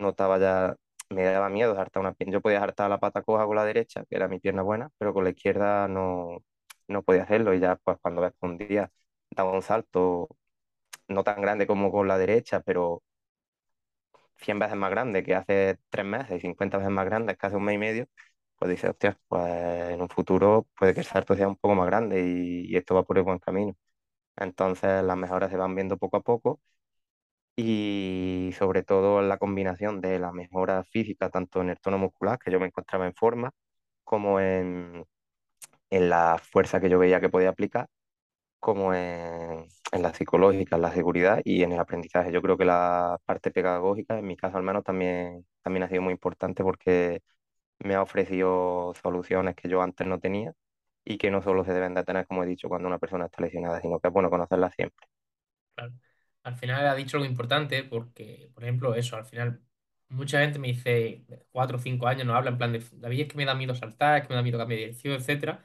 [0.00, 0.76] notaba ya,
[1.10, 2.34] me daba miedo hartar una pierna.
[2.34, 5.14] Yo podía hartar la pata coja con la derecha, que era mi pierna buena, pero
[5.14, 6.38] con la izquierda no,
[6.88, 8.92] no podía hacerlo y ya pues cuando ves que un día
[9.30, 10.28] daba un salto
[11.08, 13.02] no tan grande como con la derecha, pero
[14.36, 17.56] 100 veces más grande que hace tres meses y 50 veces más grande que hace
[17.56, 18.06] un mes y medio,
[18.56, 19.44] pues dices, hostia, pues
[19.90, 23.04] en un futuro puede que el salto sea un poco más grande y, esto va
[23.04, 23.76] por el buen camino.
[24.36, 26.60] Entonces las mejoras se van viendo poco a poco
[27.56, 32.50] y sobre todo la combinación de la mejora física, tanto en el tono muscular, que
[32.50, 33.52] yo me encontraba en forma,
[34.04, 35.06] como en,
[35.90, 37.88] en la fuerza que yo veía que podía aplicar,
[38.60, 42.32] como en, en la psicológica, en la seguridad y en el aprendizaje.
[42.32, 46.02] Yo creo que la parte pedagógica, en mi caso al menos, también, también ha sido
[46.02, 47.22] muy importante porque
[47.80, 50.52] me ha ofrecido soluciones que yo antes no tenía
[51.04, 53.42] y que no solo se deben de tener, como he dicho, cuando una persona está
[53.42, 55.06] lesionada, sino que es bueno conocerla siempre.
[55.74, 55.94] Claro.
[56.42, 59.62] Al final ha dicho algo importante porque, por ejemplo, eso, al final
[60.08, 63.28] mucha gente me dice, cuatro o cinco años, no habla en plan de, David, es
[63.28, 65.64] que me da miedo saltar, es que me da miedo cambiar de dirección, etcétera.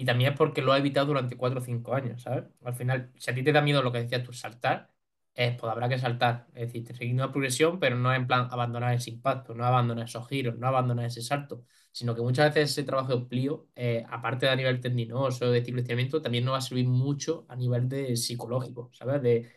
[0.00, 2.44] Y también es porque lo ha evitado durante cuatro o cinco años, ¿sabes?
[2.64, 4.90] Al final, si a ti te da miedo lo que decías tú, saltar,
[5.34, 6.46] eh, pues habrá que saltar.
[6.54, 10.26] Es decir, seguir una progresión, pero no en plan abandonar ese impacto, no abandonar esos
[10.26, 14.46] giros, no abandonar ese salto, sino que muchas veces ese trabajo de plío, eh, aparte
[14.46, 18.16] de a nivel tendinoso, de estiramiento, también nos va a servir mucho a nivel de
[18.16, 19.20] psicológico, ¿sabes?
[19.22, 19.52] De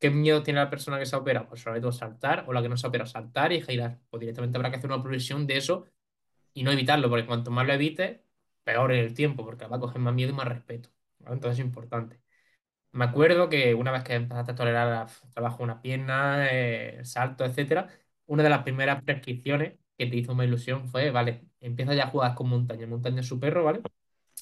[0.00, 1.48] ¿Qué miedo tiene la persona que se opera?
[1.48, 4.00] Pues sobre todo saltar, o la que no se opera, saltar y girar.
[4.10, 5.86] Pues directamente habrá que hacer una progresión de eso
[6.54, 8.20] y no evitarlo, porque cuanto más lo evites,
[8.64, 10.90] peor en el tiempo, porque va a coger más miedo y más respeto.
[11.20, 11.34] ¿vale?
[11.36, 12.20] Entonces es importante.
[12.92, 17.44] Me acuerdo que una vez que empezaste a tolerar el trabajo una pierna, eh, salto,
[17.44, 17.88] etcétera,
[18.26, 22.10] una de las primeras prescripciones que te hizo una ilusión fue, vale, empieza ya a
[22.10, 22.86] jugar con montaña.
[22.86, 23.82] Montaña es su perro, ¿vale?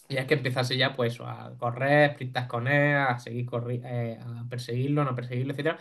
[0.08, 3.48] Y es que empezase ya, pues, a correr, sprintas con él, a seguir
[3.84, 5.78] eh, a perseguirlo, no perseguirlo, etcétera.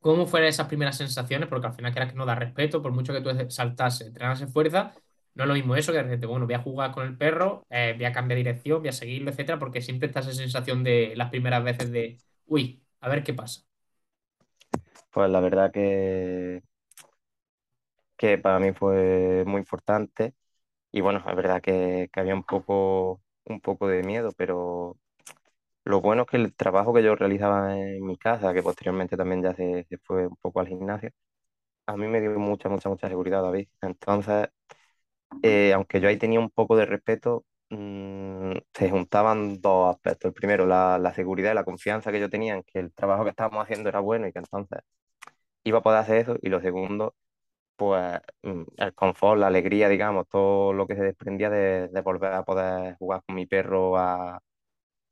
[0.00, 1.48] ¿Cómo fueron esas primeras sensaciones?
[1.48, 4.94] Porque al final quieras que no da respeto, por mucho que tú saltase, entrenase fuerza,
[5.38, 7.66] no es lo mismo eso que de repente, bueno, voy a jugar con el perro,
[7.70, 10.84] eh, voy a cambiar de dirección, voy a seguirlo, etcétera, porque siempre está esa sensación
[10.84, 13.62] de las primeras veces de, uy, a ver qué pasa.
[15.10, 16.62] Pues la verdad que,
[18.16, 20.34] que para mí fue muy importante
[20.92, 24.98] y bueno, es verdad que, que había un poco, un poco de miedo, pero
[25.84, 29.42] lo bueno es que el trabajo que yo realizaba en mi casa, que posteriormente también
[29.42, 31.10] ya se, se fue un poco al gimnasio,
[31.86, 33.68] a mí me dio mucha, mucha, mucha seguridad, David.
[33.82, 34.48] Entonces,
[35.42, 40.28] eh, aunque yo ahí tenía un poco de respeto, mm, se juntaban dos aspectos.
[40.30, 43.24] El primero, la, la seguridad y la confianza que yo tenía en que el trabajo
[43.24, 44.80] que estábamos haciendo era bueno y que entonces
[45.64, 46.36] iba a poder hacer eso.
[46.42, 47.14] Y lo segundo,
[47.76, 52.44] pues mm, el confort, la alegría, digamos, todo lo que se desprendía de, volver a
[52.44, 54.40] poder jugar con mi perro a,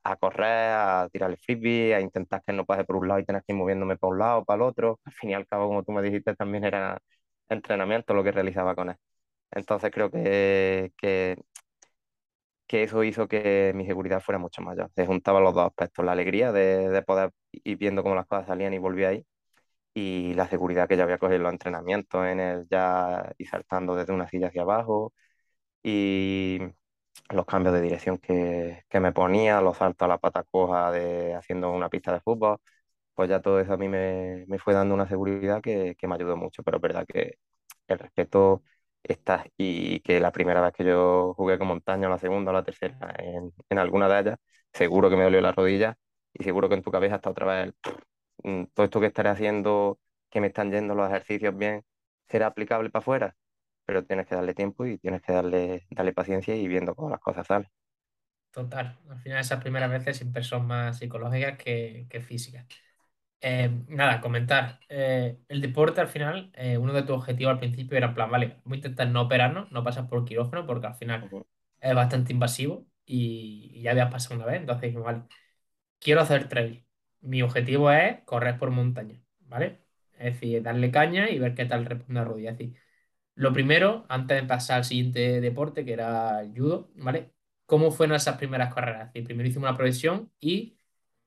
[0.05, 3.25] a correr, a tirar el frisbee, a intentar que no pase por un lado y
[3.25, 5.01] tener que ir moviéndome para un lado, para el otro.
[5.05, 6.99] Al fin y al cabo, como tú me dijiste, también era
[7.49, 8.97] entrenamiento lo que realizaba con él.
[9.51, 11.37] Entonces creo que, que,
[12.67, 14.91] que eso hizo que mi seguridad fuera mucho mayor.
[14.95, 18.47] Se juntaban los dos aspectos, la alegría de, de poder ir viendo cómo las cosas
[18.47, 19.25] salían y volvía ahí,
[19.95, 23.97] y la seguridad que ya había cogido en los entrenamientos, en el ya ir saltando
[23.97, 25.15] desde una silla hacia abajo,
[25.83, 26.61] y
[27.31, 31.35] los cambios de dirección que, que me ponía, los saltos a la pata coja de
[31.35, 32.59] haciendo una pista de fútbol,
[33.15, 36.15] pues ya todo eso a mí me, me fue dando una seguridad que, que me
[36.17, 37.37] ayudó mucho, pero es verdad que
[37.89, 38.63] el respeto
[39.09, 42.55] estás y que la primera vez que yo jugué con montaña, o la segunda o
[42.55, 44.39] la tercera, en, en alguna de ellas,
[44.73, 45.97] seguro que me dolió la rodilla
[46.35, 47.75] y seguro que en tu cabeza está otra vez
[48.45, 49.99] mm, todo esto que estaré haciendo,
[50.31, 51.85] que me están yendo los ejercicios bien,
[52.29, 53.37] será aplicable para afuera,
[53.85, 57.21] pero tienes que darle tiempo y tienes que darle, darle paciencia y viendo cómo las
[57.21, 57.69] cosas salen.
[58.51, 62.67] Total, al final esas primeras veces siempre son más psicológicas que, que físicas.
[63.41, 64.81] Eh, nada, comentar.
[64.89, 68.31] Eh, el deporte al final, eh, uno de tus objetivos al principio era en plan,
[68.31, 71.29] vale, vamos a intentar no operarnos, no pasar por quirófano, porque al final
[71.81, 75.23] es bastante invasivo y, y ya habías pasado una vez, entonces dijimos, vale,
[76.01, 76.87] quiero hacer trail.
[77.21, 79.83] Mi objetivo es correr por montaña, ¿vale?
[80.19, 82.53] Es decir, darle caña y ver qué tal responde la rodilla.
[82.53, 82.77] Es decir,
[83.35, 87.33] lo primero, antes de pasar al siguiente deporte, que era el judo, ¿vale?
[87.67, 89.09] ¿Cómo fueron esas primeras carreras?
[89.09, 90.76] Es decir, primero hicimos una progresión y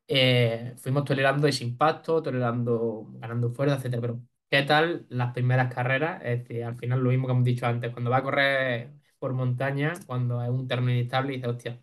[0.09, 4.01] eh, fuimos tolerando ese impacto, tolerando, ganando fuerza, etcétera.
[4.03, 6.21] Pero, ¿qué tal las primeras carreras?
[6.25, 9.33] Es decir, al final lo mismo que hemos dicho antes, cuando va a correr por
[9.33, 11.81] montaña, cuando es un terreno inestable, dice, hostia,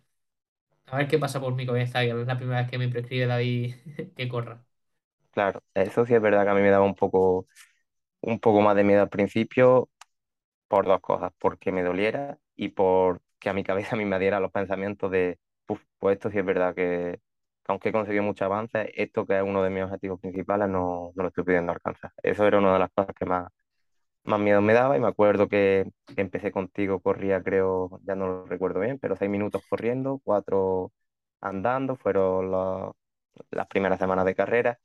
[0.87, 3.27] a ver qué pasa por mi cabeza, que es la primera vez que me prescribe
[3.27, 3.75] David
[4.17, 4.65] que corra.
[5.31, 7.47] Claro, eso sí es verdad que a mí me daba un poco,
[8.21, 9.89] un poco más de miedo al principio
[10.67, 15.11] por dos cosas, porque me doliera y porque a mi cabeza me invadiera los pensamientos
[15.11, 17.21] de, "Uf, pues esto sí es verdad que
[17.67, 21.23] aunque he conseguido muchos avances, esto que es uno de mis objetivos principales no, no
[21.23, 22.11] lo estoy pudiendo alcanzar.
[22.23, 23.49] Eso era una de las cosas que más,
[24.23, 28.45] más miedo me daba y me acuerdo que, empecé contigo, corría creo, ya no lo
[28.45, 30.91] recuerdo bien, pero seis minutos corriendo, cuatro
[31.41, 32.93] andando, fueron los-
[33.51, 34.79] las primeras semanas de carrera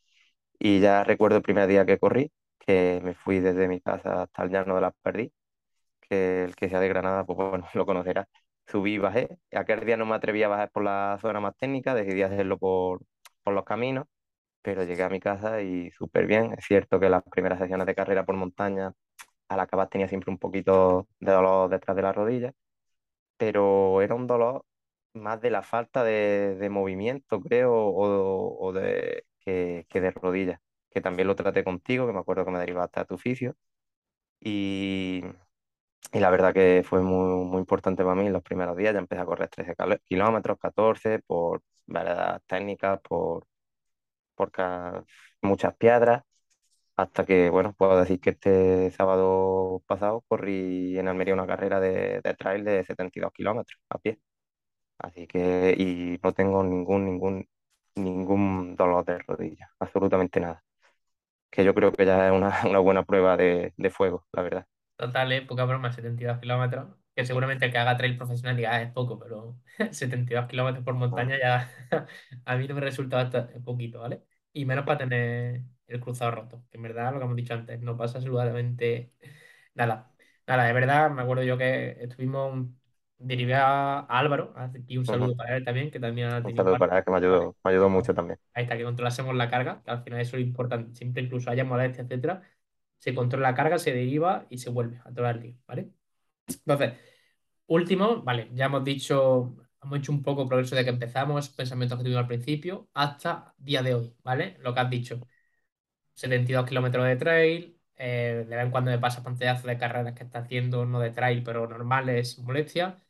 [0.58, 4.44] y ya recuerdo el primer día que corrí, que me fui desde mi casa hasta
[4.44, 5.32] el Llano de las Perdí
[6.00, 8.28] que el que sea de Granada, pues bueno, lo conocerá.
[8.72, 9.38] Subí y bajé.
[9.52, 13.02] Aquel día no me atreví a bajar por la zona más técnica, decidí hacerlo por,
[13.44, 14.06] por los caminos,
[14.62, 16.54] pero llegué a mi casa y súper bien.
[16.58, 18.94] Es cierto que las primeras sesiones de carrera por montaña,
[19.48, 22.52] al acabar tenía siempre un poquito de dolor detrás de la rodilla,
[23.36, 24.64] pero era un dolor
[25.14, 30.60] más de la falta de, de movimiento, creo, o, o de, que, que de rodillas,
[30.90, 33.56] que también lo traté contigo, que me acuerdo que me derivaste a tu fisio.
[34.40, 35.22] Y,
[36.12, 38.92] y la verdad que fue muy, muy importante para mí los primeros días.
[38.94, 43.46] Ya empecé a correr 13 calo- kilómetros, 14 por veredas técnicas, por,
[44.34, 44.52] por
[45.42, 46.22] muchas piedras,
[46.96, 52.20] hasta que, bueno, puedo decir que este sábado pasado corrí en Almería una carrera de,
[52.22, 54.20] de trail de 72 kilómetros a pie.
[54.98, 57.48] Así que, y no tengo ningún, ningún,
[57.96, 60.64] ningún dolor de rodilla, absolutamente nada.
[61.50, 64.66] Que yo creo que ya es una, una buena prueba de, de fuego, la verdad.
[64.96, 65.42] Total, ¿eh?
[65.42, 66.88] Poca broma, 72 kilómetros.
[67.14, 69.58] Que seguramente el que haga trail profesional diga, "Ah, es poco, pero
[69.92, 71.70] 72 kilómetros por montaña ya
[72.46, 73.30] a mí no me resulta
[73.64, 74.22] poquito, ¿vale?
[74.52, 77.80] Y menos para tener el cruzado roto, que en verdad, lo que hemos dicho antes,
[77.80, 79.12] no pasa absolutamente
[79.74, 80.10] nada.
[80.46, 82.66] Nada, de verdad, me acuerdo yo que estuvimos,
[83.18, 86.72] derivé a, Álvaro, aquí un saludo para él también, que también ha Un tenido saludo
[86.72, 86.86] parte.
[86.88, 88.38] para él que me ayudó, me ayudó mucho también.
[88.54, 90.94] Ahí está, que controlásemos la carga, que al final eso es importante.
[90.94, 92.42] Siempre incluso haya molestia, etcétera,
[93.02, 95.90] se controla la carga, se deriva y se vuelve a todo el lío, ¿vale?
[96.48, 96.94] Entonces,
[97.66, 102.04] último, vale, ya hemos dicho, hemos hecho un poco progreso de que empezamos, pensamientos que
[102.04, 104.56] tuvimos al principio, hasta día de hoy, ¿vale?
[104.60, 105.20] Lo que has dicho,
[106.14, 110.24] 72 kilómetros de trail, eh, de vez en cuando me pasa pantallazo de carreras que
[110.24, 113.02] está haciendo, no de trail, pero normales, molestia.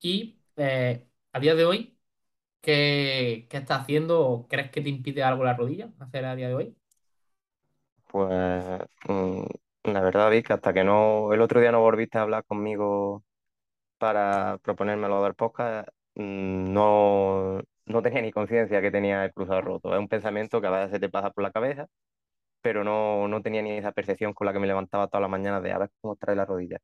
[0.00, 1.98] Y eh, a día de hoy,
[2.62, 6.76] ¿qué, qué haciendo crees que te impide algo la rodilla hacer a día de hoy?
[8.08, 8.64] Pues
[9.08, 9.42] mm,
[9.84, 13.24] la verdad, Vic, hasta que no, el otro día no volviste a hablar conmigo
[13.98, 19.62] para proponerme lo del podcast, mm, no, no tenía ni conciencia que tenía el cruzado
[19.62, 19.94] roto.
[19.94, 21.86] Es un pensamiento que a veces se te pasa por la cabeza,
[22.62, 25.62] pero no, no tenía ni esa percepción con la que me levantaba todas las mañanas
[25.62, 26.78] de a ver cómo trae la rodilla.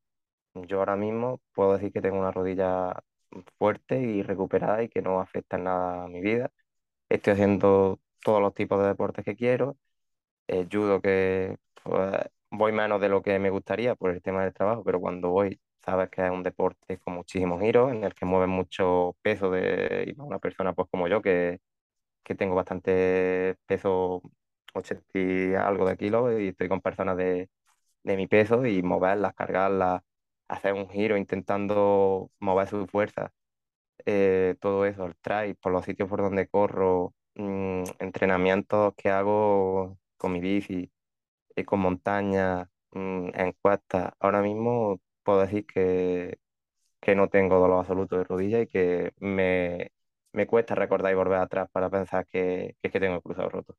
[0.55, 2.93] Yo ahora mismo puedo decir que tengo una rodilla
[3.57, 6.51] fuerte y recuperada y que no afecta en nada a mi vida.
[7.09, 9.77] Estoy haciendo todos los tipos de deportes que quiero
[10.47, 12.13] el judo que pues,
[12.51, 15.59] voy menos de lo que me gustaría por el tema del trabajo, pero cuando voy,
[15.83, 20.13] sabes que es un deporte con muchísimos giros, en el que mueven mucho peso de
[20.17, 21.59] una persona pues como yo, que,
[22.23, 24.21] que tengo bastante peso,
[24.73, 27.49] 80 y algo de kilos, y estoy con personas de,
[28.03, 30.01] de mi peso y moverlas, cargarlas,
[30.49, 33.31] hacer un giro intentando mover su fuerza,
[34.05, 39.97] eh, todo eso, el trail, por los sitios por donde corro, mm, entrenamientos que hago
[40.25, 40.91] con mi bici
[41.55, 44.13] y con montaña, mm, en cuestas.
[44.19, 46.39] Ahora mismo puedo decir que,
[47.01, 49.91] que no tengo dolor absoluto de rodilla y que me,
[50.33, 53.49] me cuesta recordar y volver atrás para pensar que, que es que tengo el cruzado
[53.49, 53.75] roto.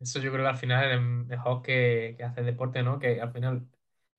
[0.00, 2.98] Eso yo creo que al final es mejor que, que hacer deporte, ¿no?
[3.00, 3.68] Que al final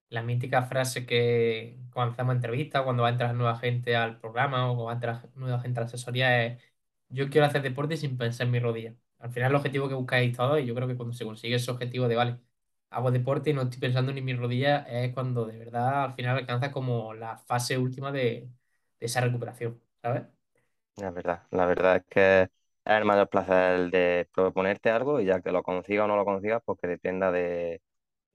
[0.09, 4.65] La mítica frase que cuando hacemos entrevistas, cuando va a entrar nueva gente al programa
[4.71, 6.63] o cuando va a entrar nueva gente a la asesoría es
[7.09, 8.95] yo quiero hacer deporte sin pensar en mi rodilla.
[9.19, 11.71] Al final el objetivo que buscáis todos y yo creo que cuando se consigue ese
[11.71, 12.39] objetivo de vale,
[12.89, 16.13] hago deporte y no estoy pensando ni en mi rodilla es cuando de verdad al
[16.15, 18.49] final alcanza como la fase última de,
[18.99, 20.23] esa recuperación, ¿sabes?
[20.97, 22.49] La verdad, la verdad es que es
[22.85, 26.25] el mayor placer el de proponerte algo y ya que lo consigas o no lo
[26.25, 27.81] consigas, pues que dependa de,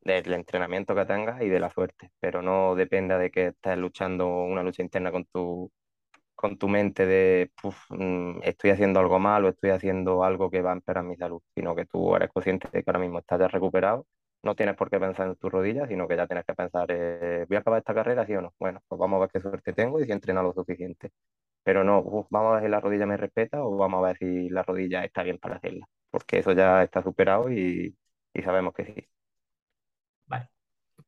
[0.03, 4.29] del entrenamiento que tengas y de la suerte, pero no dependa de que estés luchando
[4.29, 5.70] una lucha interna con tu,
[6.44, 10.62] con tu mente de "Puf, mm, estoy haciendo algo mal o estoy haciendo algo que
[10.62, 13.40] va a empeorar mi salud, sino que tú eres consciente de que ahora mismo estás
[13.40, 14.07] ya recuperado,
[14.42, 17.46] no tienes por qué pensar en tus rodillas, sino que ya tienes que pensar, eh,
[17.48, 18.52] ¿voy a acabar esta carrera, sí o no?
[18.59, 21.11] Bueno, pues vamos a ver qué suerte tengo y si entreno lo suficiente.
[21.64, 24.18] Pero no, "Uf, vamos a ver si la rodilla me respeta o vamos a ver
[24.18, 27.96] si la rodilla está bien para hacerla, porque eso ya está superado y,
[28.35, 29.09] y sabemos que sí.
[30.26, 30.50] Vale.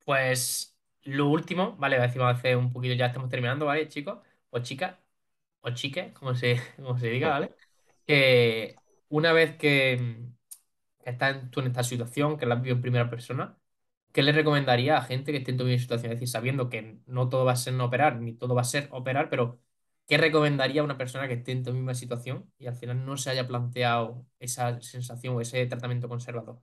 [0.05, 4.21] Pues lo último, vale, decimos hace un poquito ya estamos terminando, ¿vale, chicos?
[4.51, 4.97] O chicas,
[5.67, 7.53] o chiques, como se, como se diga, ¿vale?
[8.07, 10.29] Que una vez que,
[11.05, 13.59] que estás en- tú en esta situación, que la has vivido en primera persona,
[14.13, 16.13] ¿qué le recomendaría a gente que esté en tu misma situación?
[16.13, 18.65] Es decir, sabiendo que no todo va a ser no operar, ni todo va a
[18.65, 19.61] ser operar, pero
[20.09, 23.17] ¿qué recomendaría a una persona que esté en tu misma situación y al final no
[23.17, 26.63] se haya planteado esa sensación o ese tratamiento conservador?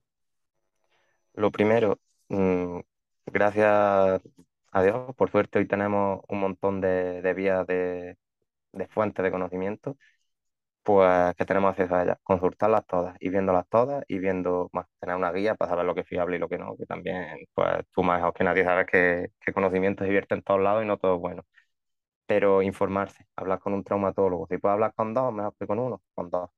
[1.33, 2.79] Lo primero, mm,
[3.27, 4.21] gracias
[4.71, 8.17] a Dios, por suerte hoy tenemos un montón de, de vías de,
[8.73, 9.97] de fuentes de conocimiento,
[10.83, 15.15] pues que tenemos acceso a ellas, consultarlas todas y viéndolas todas y viendo más, tener
[15.15, 17.85] una guía para saber lo que es fiable y lo que no, que también, pues
[17.93, 21.15] tú mejor que nadie sabes que, que conocimiento se en todos lados y no todo
[21.15, 21.43] es bueno.
[22.25, 26.01] Pero informarse, hablar con un traumatólogo, si puedes hablar con dos, mejor que con uno,
[26.15, 26.49] con dos.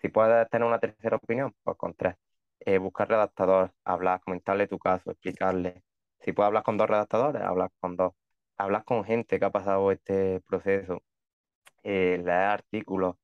[0.00, 2.16] Si puedes tener una tercera opinión, pues con tres.
[2.60, 5.82] Eh, buscar redactador, hablar, comentarle tu caso, explicarle.
[6.20, 8.14] Si puedes hablar con dos redactadores, hablar con dos.
[8.56, 11.02] Hablar con gente que ha pasado este proceso,
[11.82, 13.16] eh, leer artículos,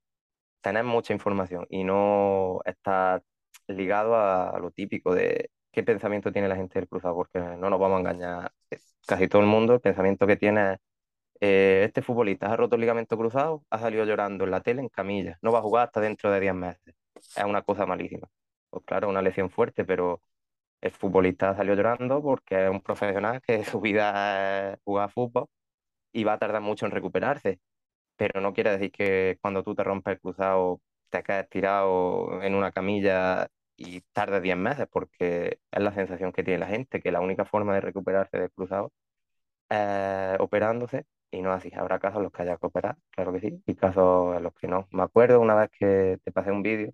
[0.61, 3.23] tener mucha información y no estar
[3.69, 7.81] ligado a, lo típico de qué pensamiento tiene la gente del cruzado, porque no nos
[7.81, 8.53] vamos a engañar.
[9.07, 10.79] Casi todo el mundo, el pensamiento que tiene es
[11.41, 14.89] eh, este futbolista ha roto el ligamento cruzado, ha salido llorando en la tele en
[14.89, 16.95] camilla, no va a jugar hasta dentro de 10 meses.
[17.15, 18.29] Es una cosa malísima.
[18.71, 20.23] Pues claro, una lesión fuerte, pero
[20.81, 25.47] el futbolista salió llorando porque es un profesional que su vida es jugar fútbol
[26.13, 27.61] y va a tardar mucho en recuperarse.
[28.17, 32.55] Pero no quiere decir que cuando tú te rompes el cruzado te quedes tirado en
[32.55, 37.13] una camilla y tardes 10 meses, porque es la sensación que tiene la gente, que
[37.13, 38.93] la única forma de recuperarse del cruzado
[39.71, 41.71] eh, operándose y no así.
[41.75, 44.55] Habrá casos en los que haya que operar, claro que sí, y casos en los
[44.55, 44.89] que no.
[44.93, 46.93] Me acuerdo una vez que te pasé un vídeo,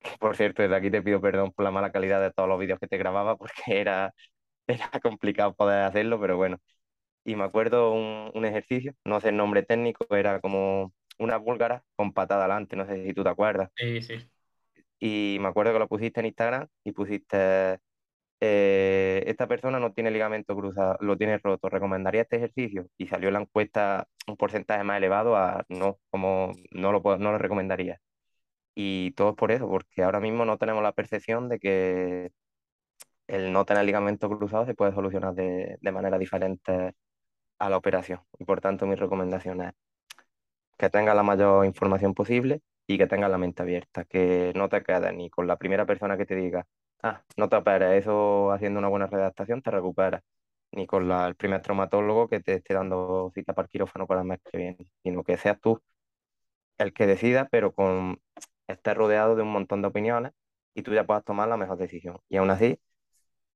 [0.00, 2.58] que por cierto, desde aquí te pido perdón por la mala calidad de todos los
[2.60, 4.14] vídeos que te grababa porque era,
[4.66, 6.58] era complicado poder hacerlo, pero bueno.
[7.24, 11.84] Y me acuerdo un, un ejercicio, no sé el nombre técnico, era como una búlgara
[11.96, 13.70] con patada adelante, no sé si tú te acuerdas.
[13.76, 14.30] Sí, sí.
[14.98, 17.78] Y me acuerdo que lo pusiste en Instagram y pusiste
[18.40, 22.88] eh, esta persona no tiene ligamento cruzado, lo tiene roto, ¿recomendaría este ejercicio?
[22.98, 27.32] Y salió la encuesta un porcentaje más elevado a no, como no lo, puedo- no
[27.32, 28.00] lo recomendaría.
[28.74, 32.32] Y todo es por eso, porque ahora mismo no tenemos la percepción de que
[33.26, 36.94] el no tener ligamento cruzado se puede solucionar de, de manera diferente
[37.58, 38.20] a la operación.
[38.38, 39.74] Y por tanto, mi recomendación es
[40.78, 44.82] que tengas la mayor información posible y que tengas la mente abierta, que no te
[44.82, 46.66] quedes ni con la primera persona que te diga,
[47.02, 50.22] ah, no te operes, eso haciendo una buena redactación te recuperas,
[50.72, 54.20] ni con la- el primer traumatólogo que te esté dando cita para el quirófano para
[54.22, 55.80] el mes que viene, sino que seas tú
[56.78, 58.20] el que decida, pero con
[58.66, 60.32] estés rodeado de un montón de opiniones
[60.74, 62.18] y tú ya puedas tomar la mejor decisión.
[62.28, 62.78] Y aún así,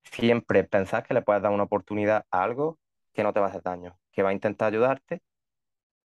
[0.05, 2.79] siempre pensar que le puedes dar una oportunidad a algo
[3.19, 5.23] que no te va a hacer daño, que va a intentar ayudarte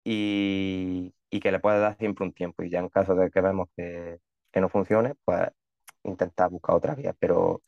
[0.04, 2.62] y, y que le puedes dar siempre un tiempo.
[2.62, 4.20] Y ya en caso de que vemos que,
[4.52, 5.48] que no funcione, pues
[6.04, 7.14] intentar buscar otra vía.
[7.18, 7.62] Pero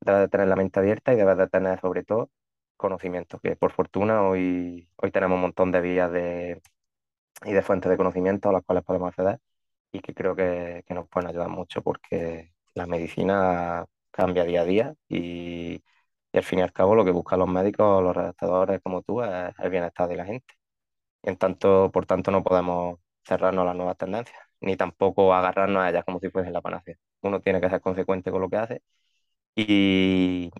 [0.00, 2.30] debes de tener la mente abierta y debes de tener sobre todo
[2.76, 6.62] conocimiento, que por fortuna hoy, hoy tenemos un montón de vías de,
[7.44, 9.40] y de fuentes de conocimiento a las cuales podemos acceder
[9.92, 14.64] y que creo que, que nos pueden ayudar mucho porque la medicina cambia día a
[14.64, 15.82] día y,
[16.32, 19.22] y al fin y al cabo lo que buscan los médicos, los redactadores como tú,
[19.22, 20.54] es el bienestar de la gente.
[21.22, 25.82] Y en tanto, por tanto, no podemos cerrarnos a las nuevas tendencias, ni tampoco agarrarnos
[25.84, 26.96] a ellas como si fuesen la panacea.
[27.22, 28.82] Uno tiene que ser consecuente con lo que hace
[29.56, 30.50] y,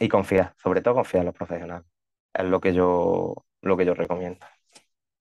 [0.00, 1.86] y confiar, sobre todo confiar en los profesionales.
[2.34, 4.46] Es lo que yo, lo que yo recomiendo.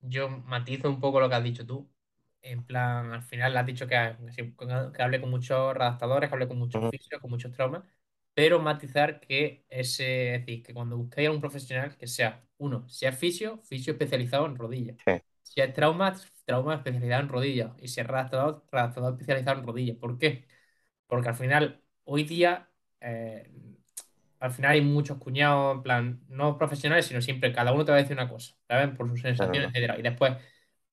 [0.02, 1.90] Yo matizo un poco lo que has dicho tú.
[2.42, 3.96] En plan, al final has dicho que,
[4.36, 7.84] que, hable con muchos redactadores, que hable con muchos Ujú, fisios, con muchos traumas.
[8.34, 12.88] Pero matizar que ese, es decir, que cuando busquéis a un profesional que sea, uno,
[12.90, 14.98] si es fisio, fisio especializado en rodillas.
[15.06, 15.12] Sí,
[15.44, 16.16] Si es trauma,
[16.46, 17.72] trauma especializado en rodillas.
[17.80, 19.98] Y si es redactador, redactador especializado en rodillas.
[19.98, 20.48] ¿Por qué?
[21.08, 22.70] Porque al final, hoy día,
[23.02, 23.52] eh,
[24.40, 27.98] al final hay muchos cuñados, en plan, no profesionales, sino siempre cada uno te va
[27.98, 28.96] a decir una cosa, ¿saben?
[28.96, 29.70] Por sus es sensaciones, verdad.
[29.70, 29.98] etcétera.
[30.00, 30.34] Y después,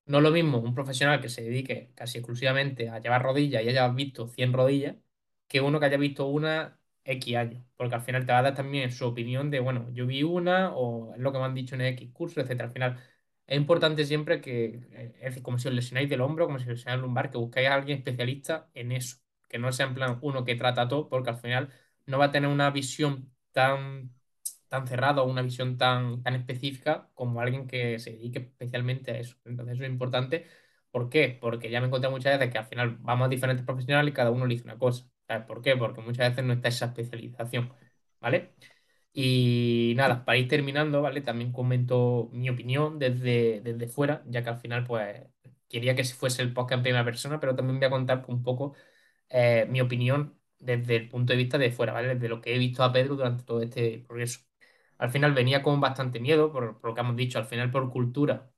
[0.07, 3.69] no es lo mismo un profesional que se dedique casi exclusivamente a llevar rodillas y
[3.69, 4.97] haya visto 100 rodillas
[5.47, 7.63] que uno que haya visto una X años.
[7.77, 10.73] Porque al final te va a dar también su opinión de, bueno, yo vi una
[10.75, 12.67] o es lo que me han dicho en X curso, etcétera.
[12.67, 12.99] Al final
[13.47, 16.63] es importante siempre que, eh, es decir, como si os lesionáis del hombro, como si
[16.65, 19.17] os lesionáis el lumbar, que buscáis a alguien especialista en eso.
[19.49, 21.69] Que no sea en plan uno que trata todo, porque al final
[22.05, 24.11] no va a tener una visión tan
[24.69, 29.35] tan cerrado, una visión tan, tan específica como alguien que se dedique especialmente a eso.
[29.45, 30.47] Entonces eso es importante.
[30.91, 31.37] ¿Por qué?
[31.41, 34.31] Porque ya me encontré muchas veces que al final vamos a diferentes profesionales y cada
[34.31, 35.05] uno le dice una cosa.
[35.31, 35.77] ¿Sabes por qué?
[35.77, 37.73] Porque muchas veces no está esa especialización.
[38.19, 38.53] ¿Vale?
[39.13, 41.21] Y nada, para ir terminando, ¿vale?
[41.21, 45.21] También comento mi opinión desde, desde fuera, ya que al final, pues,
[45.69, 48.75] quería que fuese el podcast en primera persona, pero también voy a contar un poco
[49.29, 52.15] eh, mi opinión desde el punto de vista de fuera, ¿vale?
[52.15, 54.41] Desde lo que he visto a Pedro durante todo este progreso.
[54.97, 57.91] Al final venía con bastante miedo, por, por lo que hemos dicho, al final por
[57.91, 58.51] cultura,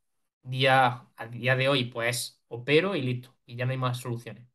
[0.44, 4.53] día, a día de hoy, pues opero y listo, y ya no hay más soluciones.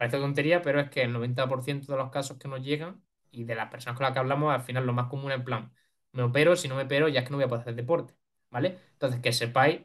[0.00, 3.54] Parece tontería, pero es que el 90% de los casos que nos llegan y de
[3.54, 5.72] las personas con las que hablamos, al final lo más común es en plan,
[6.12, 8.14] me opero, si no me opero, ya es que no voy a poder hacer deporte,
[8.50, 8.78] ¿vale?
[8.94, 9.82] Entonces, que sepáis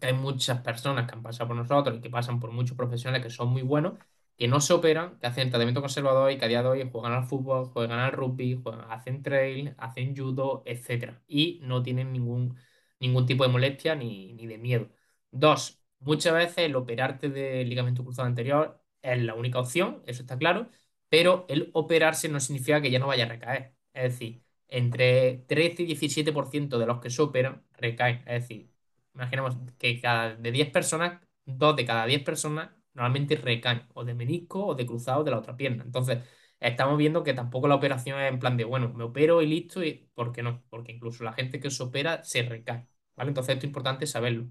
[0.00, 3.24] que hay muchas personas que han pasado por nosotros y que pasan por muchos profesionales
[3.24, 3.94] que son muy buenos,
[4.36, 7.12] que no se operan, que hacen tratamiento conservador y que a día de hoy juegan
[7.12, 12.56] al fútbol, juegan al rugby, hacen trail, hacen judo, etcétera, y no tienen ningún,
[13.00, 14.88] ningún tipo de molestia ni, ni de miedo.
[15.30, 20.38] Dos, muchas veces el operarte del ligamento cruzado anterior es la única opción, eso está
[20.38, 20.70] claro,
[21.08, 23.74] pero el operarse no significa que ya no vaya a recaer.
[23.92, 28.18] Es decir, entre 13 y 17% de los que se operan recaen.
[28.26, 28.70] Es decir,
[29.14, 34.14] imaginemos que cada, de 10 personas, dos de cada 10 personas normalmente recaen o de
[34.14, 35.82] menisco o de cruzado de la otra pierna.
[35.84, 36.18] Entonces,
[36.60, 39.82] estamos viendo que tampoco la operación es en plan de, bueno, me opero y listo,
[39.84, 40.62] y ¿por qué no?
[40.70, 42.86] Porque incluso la gente que se opera se recae,
[43.16, 43.28] ¿vale?
[43.30, 44.48] Entonces, esto es importante saberlo.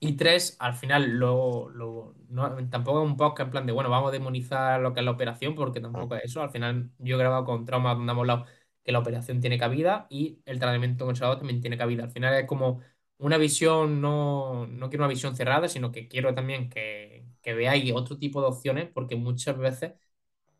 [0.00, 3.90] Y tres, al final, lo, lo- no, tampoco es un podcast en plan de, bueno,
[3.90, 6.42] vamos a demonizar lo que es la operación, porque tampoco es eso.
[6.42, 8.46] Al final, yo he grabado con Trauma donde hemos hablado
[8.84, 12.04] que la operación tiene cabida y el tratamiento conservador también tiene cabida.
[12.04, 12.80] Al final es como
[13.18, 17.92] una visión, no, no quiero una visión cerrada, sino que quiero también que, que veáis
[17.92, 19.92] otro tipo de opciones, porque muchas veces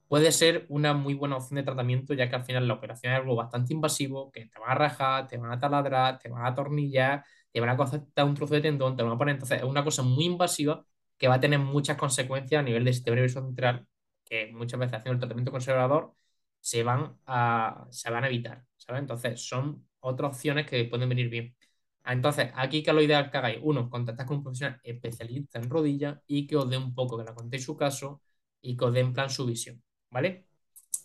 [0.08, 3.18] puede ser una muy buena opción de tratamiento, ya que al final la operación es
[3.20, 6.48] algo bastante invasivo, que te van a rajar, te van a taladrar, te van a
[6.48, 9.34] atornillar, te van a cortar un trozo de tendón, te lo van a poner.
[9.34, 10.84] Entonces, es una cosa muy invasiva
[11.16, 13.86] que va a tener muchas consecuencias a nivel del sistema nervioso central,
[14.24, 16.14] que muchas veces haciendo el tratamiento conservador
[16.60, 19.00] se van a, se van a evitar, ¿sabes?
[19.02, 21.56] Entonces, son otras opciones que pueden venir bien.
[22.04, 26.18] Entonces, aquí que lo ideal que hagáis, uno, contactar con un profesional especialista en rodillas
[26.26, 28.22] y que os dé un poco, que le contéis su caso
[28.62, 29.82] y que os dé en plan su visión.
[30.10, 30.46] ¿vale?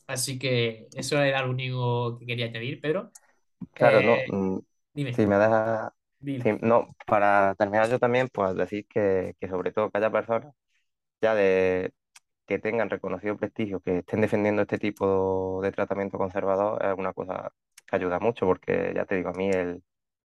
[0.08, 3.14] Así que eso era lo único que quería añadir, Pedro.
[3.74, 4.24] Claro, Eh, no.
[4.28, 4.60] mm,
[4.94, 5.92] dime, Si me dejas,
[6.62, 10.54] no, para terminar yo también, pues decir que, que sobre todo que haya personas
[11.22, 11.94] ya de
[12.48, 17.52] que tengan reconocido prestigio, que estén defendiendo este tipo de tratamiento conservador, es una cosa
[17.88, 19.84] que ayuda mucho, porque ya te digo, a mí el,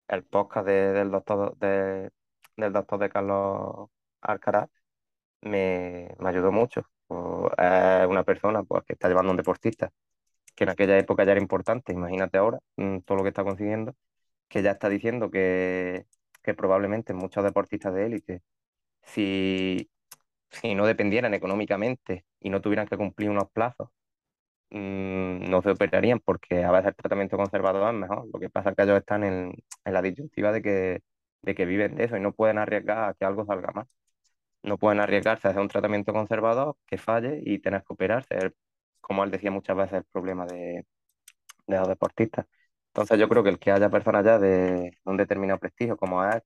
[0.09, 2.11] el podcast de- del doctor de,
[2.57, 3.89] del doctor de Carlos
[4.21, 4.69] Alcaraz
[5.41, 6.83] me, me ayudó mucho.
[7.07, 9.91] O, es una persona pues, que está llevando un deportista,
[10.55, 13.95] que en aquella época ya era importante, imagínate ahora mm, todo lo que está consiguiendo,
[14.47, 16.05] que ya está diciendo que,
[16.43, 18.43] que probablemente muchos deportistas de élite,
[19.03, 19.91] si,
[20.51, 23.89] si no dependieran económicamente y no tuvieran que cumplir unos plazos,
[24.69, 28.27] mm, no se operarían porque a veces el tratamiento conservador es mejor.
[28.33, 29.53] Lo que pasa es que ellos están en,
[29.85, 31.01] en la disyuntiva de que,
[31.41, 33.87] de que viven de eso y no pueden arriesgar a que algo salga mal.
[34.63, 38.53] No pueden arriesgarse a hacer un tratamiento conservador que falle y tener que operarse.
[39.01, 40.85] Como él decía muchas veces, el problema de,
[41.67, 42.45] de los deportistas.
[42.95, 46.41] Entonces yo creo que el que haya personas ya de un determinado prestigio como es,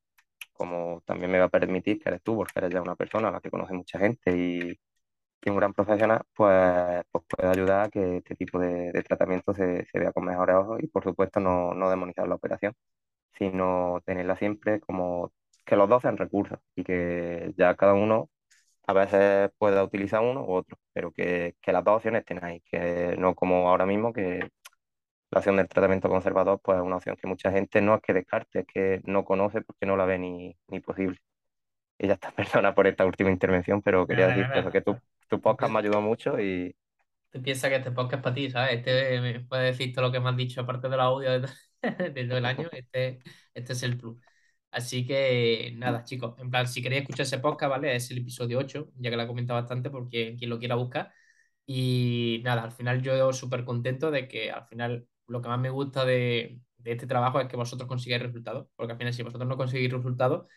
[0.53, 3.31] como también me va a permitir que eres tú, porque eres ya una persona a
[3.31, 4.71] la que conoce mucha gente y,
[5.41, 9.53] y un gran profesional, pues, pues puede ayudar a que este tipo de, de tratamiento
[9.53, 12.73] se, se vea con mejores ojos y por supuesto no, no demonizar la operación,
[13.37, 15.31] sino tenerla siempre como
[15.65, 18.29] que los dos sean recursos y que ya cada uno
[18.87, 22.61] a veces pueda utilizar uno u otro, pero que, que las dos opciones estén ahí,
[22.71, 24.49] que no como ahora mismo que
[25.32, 28.13] la opción del tratamiento conservador pues es una opción que mucha gente no es que
[28.13, 31.17] descarte, es que no conoce porque no la ve ni, ni posible.
[31.99, 32.32] Y ya está,
[32.63, 34.71] perdona por esta última intervención, pero quería Nada, decirte eso, nada.
[34.71, 34.97] que tu,
[35.30, 36.75] tu podcast me ayudó mucho y,
[37.32, 38.77] Tú piensas que este podcast es para ti, ¿sabes?
[38.77, 41.47] Este me puede decir todo lo que me has dicho aparte del audio de,
[42.13, 42.69] de todo el año.
[42.71, 43.19] Este,
[43.53, 44.19] este es el plus.
[44.71, 46.36] Así que nada, chicos.
[46.39, 47.95] En plan, si queréis escuchar ese podcast, ¿vale?
[47.95, 51.11] Es el episodio 8, ya que lo he comentado bastante porque quien lo quiera buscar.
[51.65, 55.69] Y nada, al final yo súper contento de que al final lo que más me
[55.69, 58.67] gusta de, de este trabajo es que vosotros consigáis resultados.
[58.75, 60.47] Porque al final, si vosotros no conseguís resultados,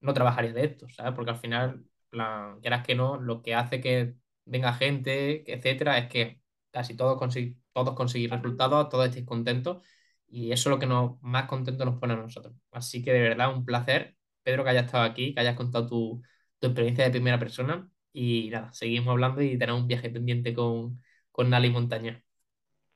[0.00, 1.14] no trabajaría de esto, ¿sabes?
[1.14, 4.14] Porque al final, plan, quieras que no, lo que hace que
[4.44, 9.82] venga gente, etcétera, es que casi todos, consiguen todos conseguir resultados, todos estéis contentos
[10.28, 12.54] y eso es lo que nos, más contentos nos pone a nosotros.
[12.70, 16.22] Así que de verdad, un placer, Pedro, que hayas estado aquí, que hayas contado tu,
[16.58, 21.02] tu experiencia de primera persona y nada, seguimos hablando y tenemos un viaje pendiente con,
[21.30, 22.22] con Nali Montaña.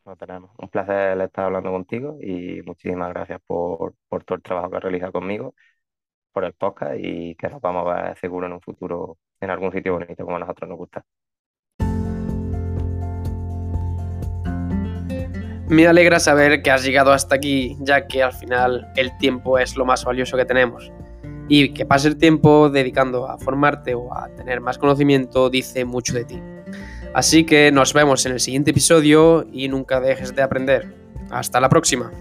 [0.06, 0.52] Lo tenemos.
[0.58, 4.82] Un placer estar hablando contigo y muchísimas gracias por, por todo el trabajo que has
[4.84, 5.54] realizado conmigo
[6.32, 9.72] por el podcast y que nos vamos a ver seguro en un futuro en algún
[9.72, 11.04] sitio bonito como a nosotros nos gusta.
[15.68, 19.76] Me alegra saber que has llegado hasta aquí, ya que al final el tiempo es
[19.76, 20.92] lo más valioso que tenemos.
[21.48, 26.14] Y que pase el tiempo dedicando a formarte o a tener más conocimiento dice mucho
[26.14, 26.40] de ti.
[27.16, 30.92] Así que nos vemos en el siguiente episodio y nunca dejes de aprender.
[31.30, 32.12] Hasta la próxima.